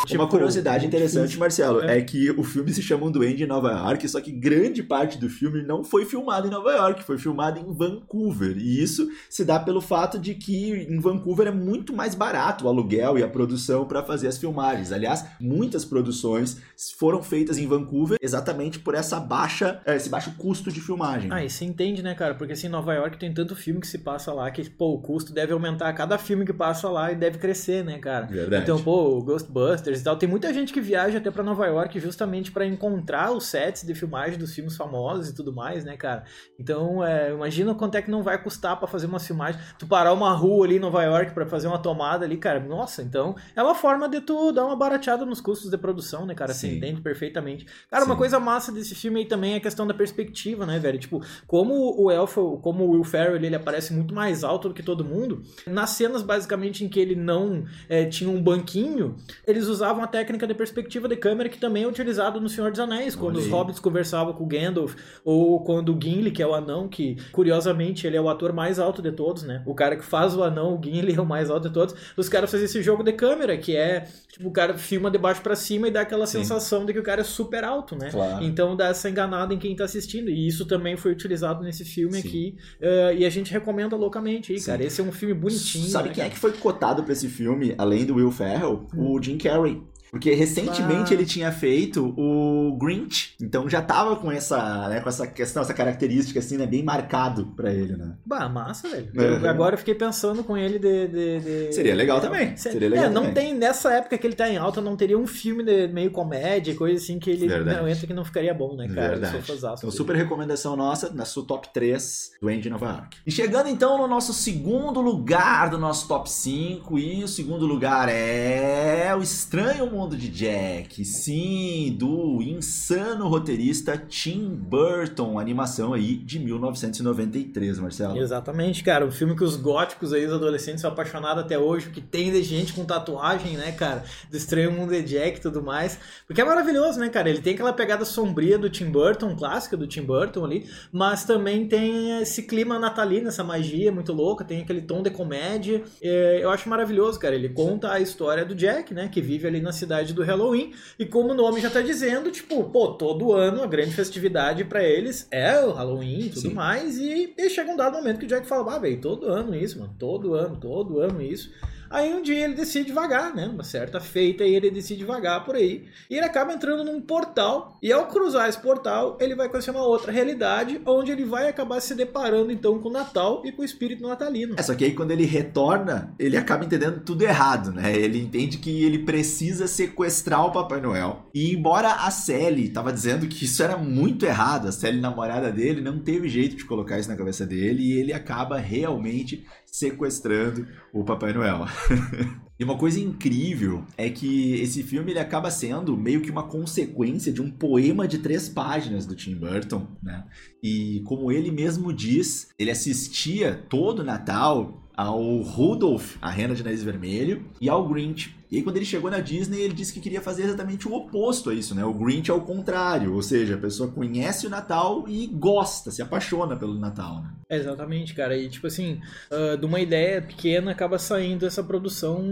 Tipo, 0.09 0.23
Uma 0.23 0.29
curiosidade 0.29 0.87
interessante, 0.87 1.23
difícil. 1.23 1.41
Marcelo, 1.41 1.83
É. 1.83 1.99
é. 1.99 2.03
que 2.03 2.31
o 2.31 2.43
filme 2.43 2.73
se 2.73 2.83
chama 2.83 3.07
Um 3.07 3.11
Duende 3.11 3.45
em 3.45 3.47
Nova 3.47 3.71
York, 3.71 4.09
só 4.09 4.21
que 4.21 4.31
grande 4.33 4.83
parte 4.83 5.19
do 5.19 5.29
filme 5.29 5.63
não 5.63 5.85
foi 5.85 6.05
filmado 6.05 6.47
em 6.47 6.51
Nova 6.51 6.71
York, 6.73 7.03
foi 7.05 7.19
filmado 7.19 7.59
em 7.59 7.73
Vancouver. 7.73 8.57
E 8.59 8.83
isso 8.83 9.09
se 9.29 9.45
dá 9.45 9.59
pelo 9.59 9.81
fato 9.81 10.19
de 10.19 10.35
que 10.35 10.71
em 10.89 10.99
Vancouver 10.99 11.47
é 11.49 11.51
muito 11.51 11.93
mais 11.93 12.15
barato 12.15 12.65
o 12.65 12.69
aluguel 12.69 13.19
e 13.19 13.23
a 13.23 13.29
produção 13.29 13.85
para 13.85 14.03
fazer 14.03 14.29
as 14.29 14.39
filmagens. 14.39 14.93
Aliás, 14.93 15.25
muitas 15.41 15.85
produções 15.85 16.59
foram 16.97 17.23
feitas 17.23 17.59
em 17.59 17.67
Vancouver 17.67 18.19
exatamente 18.21 18.79
por 18.79 18.95
essa 18.95 19.19
baixa, 19.21 19.81
eh, 19.85 19.97
esse 19.97 20.09
baixo 20.09 20.33
custo 20.39 20.71
de 20.73 20.81
filmagem. 20.81 21.31
Ah, 21.33 21.45
e 21.45 21.51
você 21.51 21.65
entende, 21.65 22.03
né, 22.03 22.15
cara? 22.15 22.35
Porque 22.35 22.53
assim, 22.53 22.67
em 22.67 22.71
Nova 22.71 22.95
York 22.95 23.19
tem 23.19 23.33
tanto 23.33 23.55
filme 23.57 23.81
que 23.81 23.87
se 23.87 23.99
passa 23.99 24.33
lá 24.33 24.51
que, 24.51 24.69
pô, 24.71 24.95
o 24.95 24.99
custo 25.01 25.33
deve 25.33 25.53
aumentar 25.53 25.89
a 25.89 25.93
cada 25.93 26.17
filme 26.19 26.45
que 26.45 26.53
passa 26.53 26.89
lá 26.89 27.13
e 27.13 27.17
deve 27.17 27.39
crescer, 27.39 27.85
né, 27.85 27.99
cara? 27.99 28.27
Verdade. 28.27 28.63
Então, 28.63 28.81
pô, 28.83 29.19
o 29.19 29.23
Ghostbusters 29.23 29.98
e 30.01 30.05
tal. 30.05 30.17
Tem 30.17 30.29
muita 30.29 30.53
gente 30.53 30.73
que 30.73 30.81
viaja 30.81 31.19
até 31.19 31.31
pra 31.31 31.43
Nova 31.43 31.67
York 31.67 31.99
justamente 32.01 32.51
pra 32.51 32.67
encontrar 32.67 33.33
os 33.33 33.47
sets 33.47 33.83
de 33.83 33.95
filmagem 33.95 34.39
dos 34.39 34.55
filmes 34.55 34.77
famosos 34.77 35.29
e 35.29 35.35
tudo 35.35 35.53
mais, 35.53 35.85
né, 35.85 35.97
cara? 35.97 36.25
Então, 36.59 37.05
é, 37.05 37.33
imagina 37.33 37.75
quanto 37.75 37.97
é 37.97 38.03
que 38.03 38.11
não 38.11 38.23
vai 38.23 38.43
custar 38.43 38.79
pra 38.79 38.87
fazer 38.87 39.07
uma 39.07 39.21
filmagem. 39.21 39.61
Tu 39.79 39.87
parar 39.87 40.13
uma 40.13 40.33
rua 40.33 40.67
ali 40.67 40.77
em 40.77 40.81
Nova 40.81 41.03
York 41.03 41.33
pra 41.33 41.47
fazer 41.47 41.69
uma 41.69 41.79
tomada 41.79 42.25
ali, 42.25 42.37
cara. 42.37 42.61
Nossa, 42.61 43.03
então 43.03 43.37
é 43.55 43.63
uma 43.63 43.75
forma 43.75 44.09
de 44.09 44.21
tu 44.21 44.53
dar 44.53 44.65
uma 44.67 44.77
barateada 44.77 45.25
nos 45.25 45.41
custos 45.41 45.71
de 45.71 45.79
produção, 45.79 46.27
né, 46.27 46.35
cara? 46.35 46.53
Você 46.53 46.69
Sim. 46.69 46.77
entende 46.77 47.01
perfeitamente. 47.01 47.67
Cara, 47.91 48.05
uma 48.05 48.15
Sim. 48.15 48.19
coisa 48.19 48.41
massa 48.41 48.73
desse 48.73 48.95
filme 48.95 49.21
aí 49.21 49.27
também 49.27 49.55
é 49.55 49.57
a 49.57 49.61
questão 49.61 49.87
da 49.87 49.95
perspectiva, 49.95 50.67
né, 50.67 50.79
velho? 50.79 50.99
Tipo, 50.99 51.23
como 51.47 51.95
o 52.01 52.11
Elfo, 52.11 52.59
como 52.63 52.85
o 52.85 52.91
Will 52.91 53.05
Ferrell, 53.05 53.37
ele, 53.37 53.47
ele 53.47 53.57
aparece 53.57 53.93
muito 53.93 54.15
mais 54.15 54.45
alto 54.45 54.69
do 54.69 54.75
que 54.75 54.83
todo 54.83 55.05
mundo, 55.05 55.43
nas 55.67 55.91
cenas 55.91 56.23
basicamente 56.23 56.85
em 56.85 56.89
que 56.89 57.01
ele 57.01 57.15
não 57.15 57.65
é, 57.89 58.05
tinha 58.05 58.31
um 58.31 58.43
banquinho, 58.43 59.17
eles 59.47 59.69
usavam 59.89 60.05
a 60.05 60.07
técnica 60.07 60.47
de 60.47 60.55
perspectiva 60.55 61.09
de 61.09 61.17
câmera 61.17 61.49
que 61.49 61.59
também 61.59 61.85
é 61.85 61.87
utilizado 61.87 62.41
no 62.41 62.49
Senhor 62.49 62.71
dos 62.71 62.81
Anéis, 62.81 63.17
quando 63.17 63.37
Olha 63.37 63.45
os 63.45 63.51
hobbits 63.51 63.81
conversavam 63.81 64.33
com 64.35 64.45
o 64.45 64.47
Gandalf, 64.47 64.95
ou 65.25 65.61
quando 65.65 65.95
o 65.95 65.99
Gimli, 66.01 66.31
que 66.31 66.43
é 66.43 66.47
o 66.47 66.55
anão, 66.55 66.89
que 66.89 67.17
curiosamente 67.33 68.07
ele 68.07 68.17
é 68.17 68.21
o 68.21 68.29
ator 68.29 68.53
mais 68.53 68.79
alto 68.79 69.01
de 69.01 69.11
todos, 69.13 69.43
né? 69.43 69.63
O 69.65 69.75
cara 69.75 69.97
que 69.97 70.05
faz 70.05 70.37
o 70.37 70.43
anão, 70.43 70.75
o 70.79 70.83
Gimli, 70.83 71.15
é 71.17 71.21
o 71.21 71.27
mais 71.27 71.51
alto 71.51 71.69
de 71.69 71.75
todos. 71.75 71.95
Os 72.17 72.29
caras 72.29 72.51
fazem 72.51 72.67
esse 72.67 72.83
jogo 72.83 73.03
de 73.03 73.13
câmera, 73.13 73.57
que 73.57 73.75
é, 73.75 74.07
tipo, 74.31 74.49
o 74.49 74.53
cara 74.53 74.77
filma 74.77 75.11
de 75.11 75.19
baixo 75.19 75.41
pra 75.41 75.57
cima 75.57 75.89
e 75.89 75.91
dá 75.91 76.03
aquela 76.03 76.27
Sim. 76.27 76.39
sensação 76.39 76.85
de 76.85 76.93
que 76.93 76.99
o 76.99 77.03
cara 77.03 77.23
é 77.23 77.25
super 77.25 77.65
alto, 77.65 77.97
né? 77.97 78.11
Claro. 78.11 78.45
Então 78.45 78.77
dá 78.77 78.89
essa 78.89 79.09
enganada 79.09 79.55
em 79.55 79.59
quem 79.59 79.75
tá 79.75 79.85
assistindo. 79.85 80.29
E 80.29 80.47
isso 80.47 80.67
também 80.67 80.97
foi 80.97 81.13
utilizado 81.13 81.65
nesse 81.65 81.85
filme 81.85 82.21
Sim. 82.21 82.29
aqui. 82.29 82.57
eh, 82.81 83.17
e 83.19 83.25
a 83.25 83.31
gente 83.31 83.53
recomenda 83.53 83.97
loucamente 83.97 84.53
aí, 84.53 84.59
Sim. 84.59 84.67
cara. 84.67 84.85
Esse 84.85 85.01
é 85.01 85.05
um 85.05 85.13
filme 85.13 85.35
bonitinho. 85.35 85.89
Sabe 85.89 86.09
né, 86.09 86.15
quem 86.15 86.23
é 86.23 86.27
cara? 86.27 86.35
que 86.35 86.41
foi 86.41 86.53
cotado 86.53 87.03
pra 87.03 87.13
esse 87.13 87.29
filme, 87.29 87.75
além 87.79 88.05
do 88.05 88.17
Will 88.17 88.31
Ferrell? 88.31 88.87
O 88.97 89.21
Jim 89.23 89.39
Carrey. 89.39 89.78
Porque 90.11 90.33
recentemente 90.35 91.13
Ah. 91.13 91.15
ele 91.17 91.25
tinha 91.27 91.53
feito 91.53 92.15
o 92.17 92.77
Grinch, 92.81 93.35
então 93.41 93.69
já 93.69 93.83
tava 93.83 94.17
com 94.17 94.31
essa, 94.33 94.89
né, 94.89 95.01
com 95.01 95.09
essa 95.09 95.27
questão, 95.27 95.63
essa 95.63 95.75
característica 95.75 96.39
assim, 96.39 96.57
né, 96.57 96.67
bem 96.67 96.83
marcado 96.83 97.47
pra 97.57 97.73
ele, 97.73 97.97
né? 97.97 98.15
Bah, 98.25 98.49
massa, 98.49 98.89
velho. 98.89 99.09
Uhum. 99.15 99.23
Eu- 99.23 99.51
agora 99.51 99.75
eu 99.75 99.79
fiquei 99.79 99.95
pensando 99.95 100.43
com 100.43 100.57
ele 100.57 100.79
de. 100.79 101.09
de- 101.09 101.41
de- 101.41 101.73
Seria 101.73 101.95
legal 101.95 102.21
também, 102.21 102.57
Se- 102.57 102.71
seria 102.73 102.89
legal 102.89 103.05
é, 103.07 103.09
não 103.11 103.27
também. 103.27 103.35
tem. 103.35 103.55
Nessa 103.55 103.93
época 103.95 104.17
que 104.17 104.27
ele 104.27 104.35
tá 104.35 104.49
em 104.49 104.57
alta, 104.57 104.81
não 104.81 104.97
teria 104.97 105.19
um 105.19 105.27
filme 105.27 105.63
de 105.63 105.89
meio 105.89 106.11
comédia, 106.11 106.75
coisa 106.75 107.03
assim, 107.03 107.19
que 107.19 107.31
ele 107.31 107.47
Verdade. 107.47 107.81
não 107.81 107.89
entra 107.89 108.07
que 108.07 108.15
não 108.15 108.25
ficaria 108.25 108.55
bom, 108.55 108.75
né, 108.77 108.89
cara? 108.89 109.09
Verdade. 109.17 109.43
Então, 109.79 109.91
super 109.91 110.17
recomendação 110.17 110.77
nossa, 110.77 111.11
na 111.13 111.25
sua 111.25 111.45
top 111.45 111.69
3 111.73 112.31
do 112.41 112.49
Andy 112.49 112.71
Nova 112.71 112.87
York. 112.87 113.17
E 113.27 113.31
chegando 113.31 113.69
então 113.69 113.99
no 113.99 114.07
nosso 114.07 114.33
segundo 114.33 115.01
lugar 115.01 115.69
do 115.71 115.79
nosso 115.79 116.09
top 116.09 116.31
5, 116.31 116.99
e 116.99 117.23
o 117.25 117.29
segundo 117.29 117.67
lugar 117.67 118.09
é 118.09 119.15
O 119.17 119.23
Estranho 119.23 119.87
Mundo 119.91 119.98
de 120.07 120.29
Jack. 120.29 121.05
Sim, 121.05 121.97
do 121.99 122.41
insano 122.41 123.27
roteirista 123.27 123.99
Tim 123.99 124.55
Burton, 124.55 125.39
animação 125.39 125.93
aí 125.93 126.17
de 126.17 126.39
1993, 126.39 127.79
Marcelo. 127.81 128.17
Exatamente, 128.17 128.85
cara. 128.85 129.05
Um 129.05 129.11
filme 129.11 129.35
que 129.35 129.43
os 129.43 129.57
góticos 129.57 130.13
aí, 130.13 130.25
os 130.25 130.33
adolescentes, 130.33 130.83
são 130.83 130.91
apaixonados 130.91 131.43
até 131.43 131.59
hoje, 131.59 131.89
o 131.89 131.91
que 131.91 132.01
tem 132.01 132.31
de 132.31 132.43
gente 132.43 132.73
com 132.73 132.85
tatuagem, 132.85 133.57
né, 133.57 133.73
cara? 133.73 134.05
Do 134.31 134.37
Estranho 134.37 134.71
Mundo 134.71 134.93
de 134.93 135.03
Jack 135.03 135.39
e 135.39 135.43
tudo 135.43 135.63
mais. 135.63 135.99
Porque 136.27 136.41
é 136.41 136.45
maravilhoso, 136.45 137.01
né, 137.01 137.09
cara? 137.09 137.29
Ele 137.29 137.41
tem 137.41 137.55
aquela 137.55 137.73
pegada 137.73 138.05
sombria 138.05 138.57
do 138.57 138.71
Tim 138.71 138.91
Burton, 138.91 139.35
clássica 139.35 139.77
do 139.77 139.87
Tim 139.87 140.03
Burton 140.03 140.45
ali, 140.45 140.67
mas 140.93 141.25
também 141.25 141.67
tem 141.67 142.21
esse 142.21 142.45
clima 142.45 142.79
natalino, 142.79 143.29
essa 143.29 143.43
magia 143.43 143.91
muito 143.91 144.13
louca, 144.13 144.45
tem 144.45 144.61
aquele 144.61 144.83
tom 144.83 145.03
de 145.03 145.11
comédia. 145.11 145.83
É, 146.01 146.41
eu 146.43 146.51
acho 146.51 146.69
maravilhoso, 146.69 147.19
cara. 147.19 147.35
Ele 147.35 147.49
conta 147.49 147.93
a 147.93 148.01
história 148.01 148.45
do 148.45 148.55
Jack, 148.55 148.95
né, 148.95 149.09
que 149.09 149.21
vive 149.21 149.49
ali 149.49 149.61
na 149.61 149.73
cidade 149.73 149.88
do 150.15 150.23
Halloween, 150.23 150.73
e 150.99 151.07
como 151.07 151.31
o 151.31 151.35
nome 151.35 151.61
já 151.61 151.71
tá 151.71 151.81
dizendo, 151.81 152.31
tipo, 152.31 152.65
pô, 152.65 152.89
todo 152.89 153.33
ano 153.33 153.63
a 153.63 153.67
grande 153.67 153.95
festividade 153.95 154.65
pra 154.65 154.85
eles 154.85 155.27
é 155.31 155.61
o 155.61 155.73
Halloween 155.73 156.21
e 156.21 156.29
tudo 156.29 156.49
Sim. 156.49 156.55
mais, 156.55 156.99
e, 156.99 157.35
e 157.37 157.51
chega 157.51 157.73
um 157.73 157.77
dado 157.77 157.97
momento 157.97 158.19
que 158.19 158.27
o 158.27 158.29
Jack 158.29 158.47
fala, 158.47 158.77
ah, 158.77 158.79
velho, 158.79 159.01
todo 159.01 159.27
ano 159.27 159.55
isso, 159.55 159.79
mano, 159.79 159.95
todo 159.99 160.35
ano, 160.35 160.57
todo 160.57 161.01
ano 161.01 161.23
isso. 161.23 161.51
Aí 161.91 162.13
um 162.15 162.23
dia 162.23 162.45
ele 162.45 162.55
decide 162.55 162.93
vagar, 162.93 163.35
né? 163.35 163.47
Uma 163.47 163.65
certa 163.65 164.01
feita 164.01 164.45
e 164.45 164.55
ele 164.55 164.71
decide 164.71 165.05
vagar 165.05 165.45
por 165.45 165.57
aí. 165.57 165.87
E 166.11 166.17
ele 166.17 166.27
acaba 166.27 166.53
entrando 166.53 166.85
num 166.85 167.01
portal. 167.01 167.79
E 167.83 167.93
ao 167.93 168.07
cruzar 168.07 168.49
esse 168.49 168.61
portal, 168.61 169.17
ele 169.21 169.35
vai 169.35 169.49
conhecer 169.49 169.71
uma 169.71 169.83
outra 169.83 170.13
realidade, 170.13 170.81
onde 170.85 171.13
ele 171.13 171.25
vai 171.25 171.49
acabar 171.49 171.81
se 171.81 171.95
deparando 171.95 172.53
então 172.53 172.79
com 172.79 172.89
o 172.89 172.93
Natal 172.93 173.43
e 173.45 173.53
com 173.53 173.63
o 173.63 173.65
espírito 173.65 174.07
natalino. 174.07 174.55
É, 174.59 174.63
só 174.63 174.75
que 174.75 174.85
aí 174.85 174.95
quando 174.95 175.11
ele 175.11 175.25
retorna, 175.25 176.15
ele 176.19 176.37
acaba 176.37 176.65
entendendo 176.65 177.01
tudo 177.01 177.23
errado, 177.23 177.73
né? 177.73 177.97
Ele 177.97 178.21
entende 178.21 178.59
que 178.59 178.85
ele 178.85 179.01
precisa 179.01 179.67
sequestrar 179.67 180.45
o 180.47 180.53
Papai 180.53 180.81
Noel. 180.81 181.29
E 181.35 181.55
embora 181.55 181.89
a 181.93 182.11
Sally 182.11 182.69
tava 182.69 182.93
dizendo 182.93 183.27
que 183.27 183.45
isso 183.45 183.63
era 183.63 183.77
muito 183.77 184.27
errado, 184.27 184.69
a 184.69 184.73
Sally, 184.73 185.01
namorada 185.01 185.51
dele, 185.51 185.81
não 185.81 185.99
teve 185.99 186.29
jeito 186.29 186.57
de 186.57 186.65
colocar 186.65 186.99
isso 186.99 187.09
na 187.09 187.17
cabeça 187.17 187.47
dele 187.47 187.83
e 187.83 187.99
ele 187.99 188.13
acaba 188.13 188.59
realmente 188.59 189.47
sequestrando 189.73 190.67
o 190.93 191.05
Papai 191.05 191.33
Noel. 191.33 191.67
E 192.61 192.65
uma 192.65 192.77
coisa 192.77 192.99
incrível 192.99 193.85
é 193.97 194.11
que 194.11 194.55
esse 194.55 194.83
filme 194.83 195.13
ele 195.13 195.21
acaba 195.21 195.49
sendo 195.49 195.97
meio 195.97 196.21
que 196.21 196.29
uma 196.29 196.43
consequência 196.43 197.33
de 197.33 197.41
um 197.41 197.49
poema 197.49 198.09
de 198.09 198.19
três 198.19 198.49
páginas 198.49 199.07
do 199.07 199.15
Tim 199.15 199.37
Burton, 199.37 199.87
né? 200.03 200.25
E 200.61 201.01
como 201.05 201.31
ele 201.31 201.53
mesmo 201.53 201.93
diz, 201.93 202.49
ele 202.59 202.73
assistia 202.73 203.55
todo 203.55 204.03
Natal 204.03 204.83
ao 204.97 205.23
Rudolph, 205.43 206.17
a 206.21 206.29
Rena 206.29 206.57
de 206.57 206.65
Nariz 206.65 206.83
Vermelho, 206.83 207.45
e 207.61 207.69
ao 207.69 207.89
Grinch. 207.89 208.37
E 208.51 208.57
aí, 208.57 208.63
quando 208.65 208.75
ele 208.75 208.85
chegou 208.85 209.09
na 209.09 209.21
Disney, 209.21 209.61
ele 209.61 209.75
disse 209.75 209.93
que 209.93 210.01
queria 210.01 210.21
fazer 210.21 210.43
exatamente 210.43 210.89
o 210.89 210.93
oposto 210.93 211.51
a 211.51 211.55
isso, 211.55 211.73
né? 211.73 211.85
O 211.85 211.95
Grinch 211.95 212.29
é 212.29 212.35
o 212.35 212.41
contrário, 212.41 213.15
ou 213.15 213.23
seja, 213.23 213.55
a 213.55 213.59
pessoa 213.59 213.93
conhece 213.93 214.49
o 214.49 214.51
Natal 214.51 215.05
e 215.07 215.29
gosta, 215.29 215.93
se 215.93 216.03
apaixona 216.03 216.57
pelo 216.57 216.77
Natal, 216.77 217.23
né? 217.23 217.31
Exatamente, 217.51 218.15
cara. 218.15 218.37
E 218.37 218.47
tipo 218.49 218.67
assim, 218.67 219.01
ah, 219.31 219.57
de 219.57 219.65
uma 219.65 219.81
ideia 219.81 220.21
pequena 220.21 220.71
acaba 220.71 220.99
saindo 220.99 221.47
essa 221.47 221.65
produção 221.65 222.23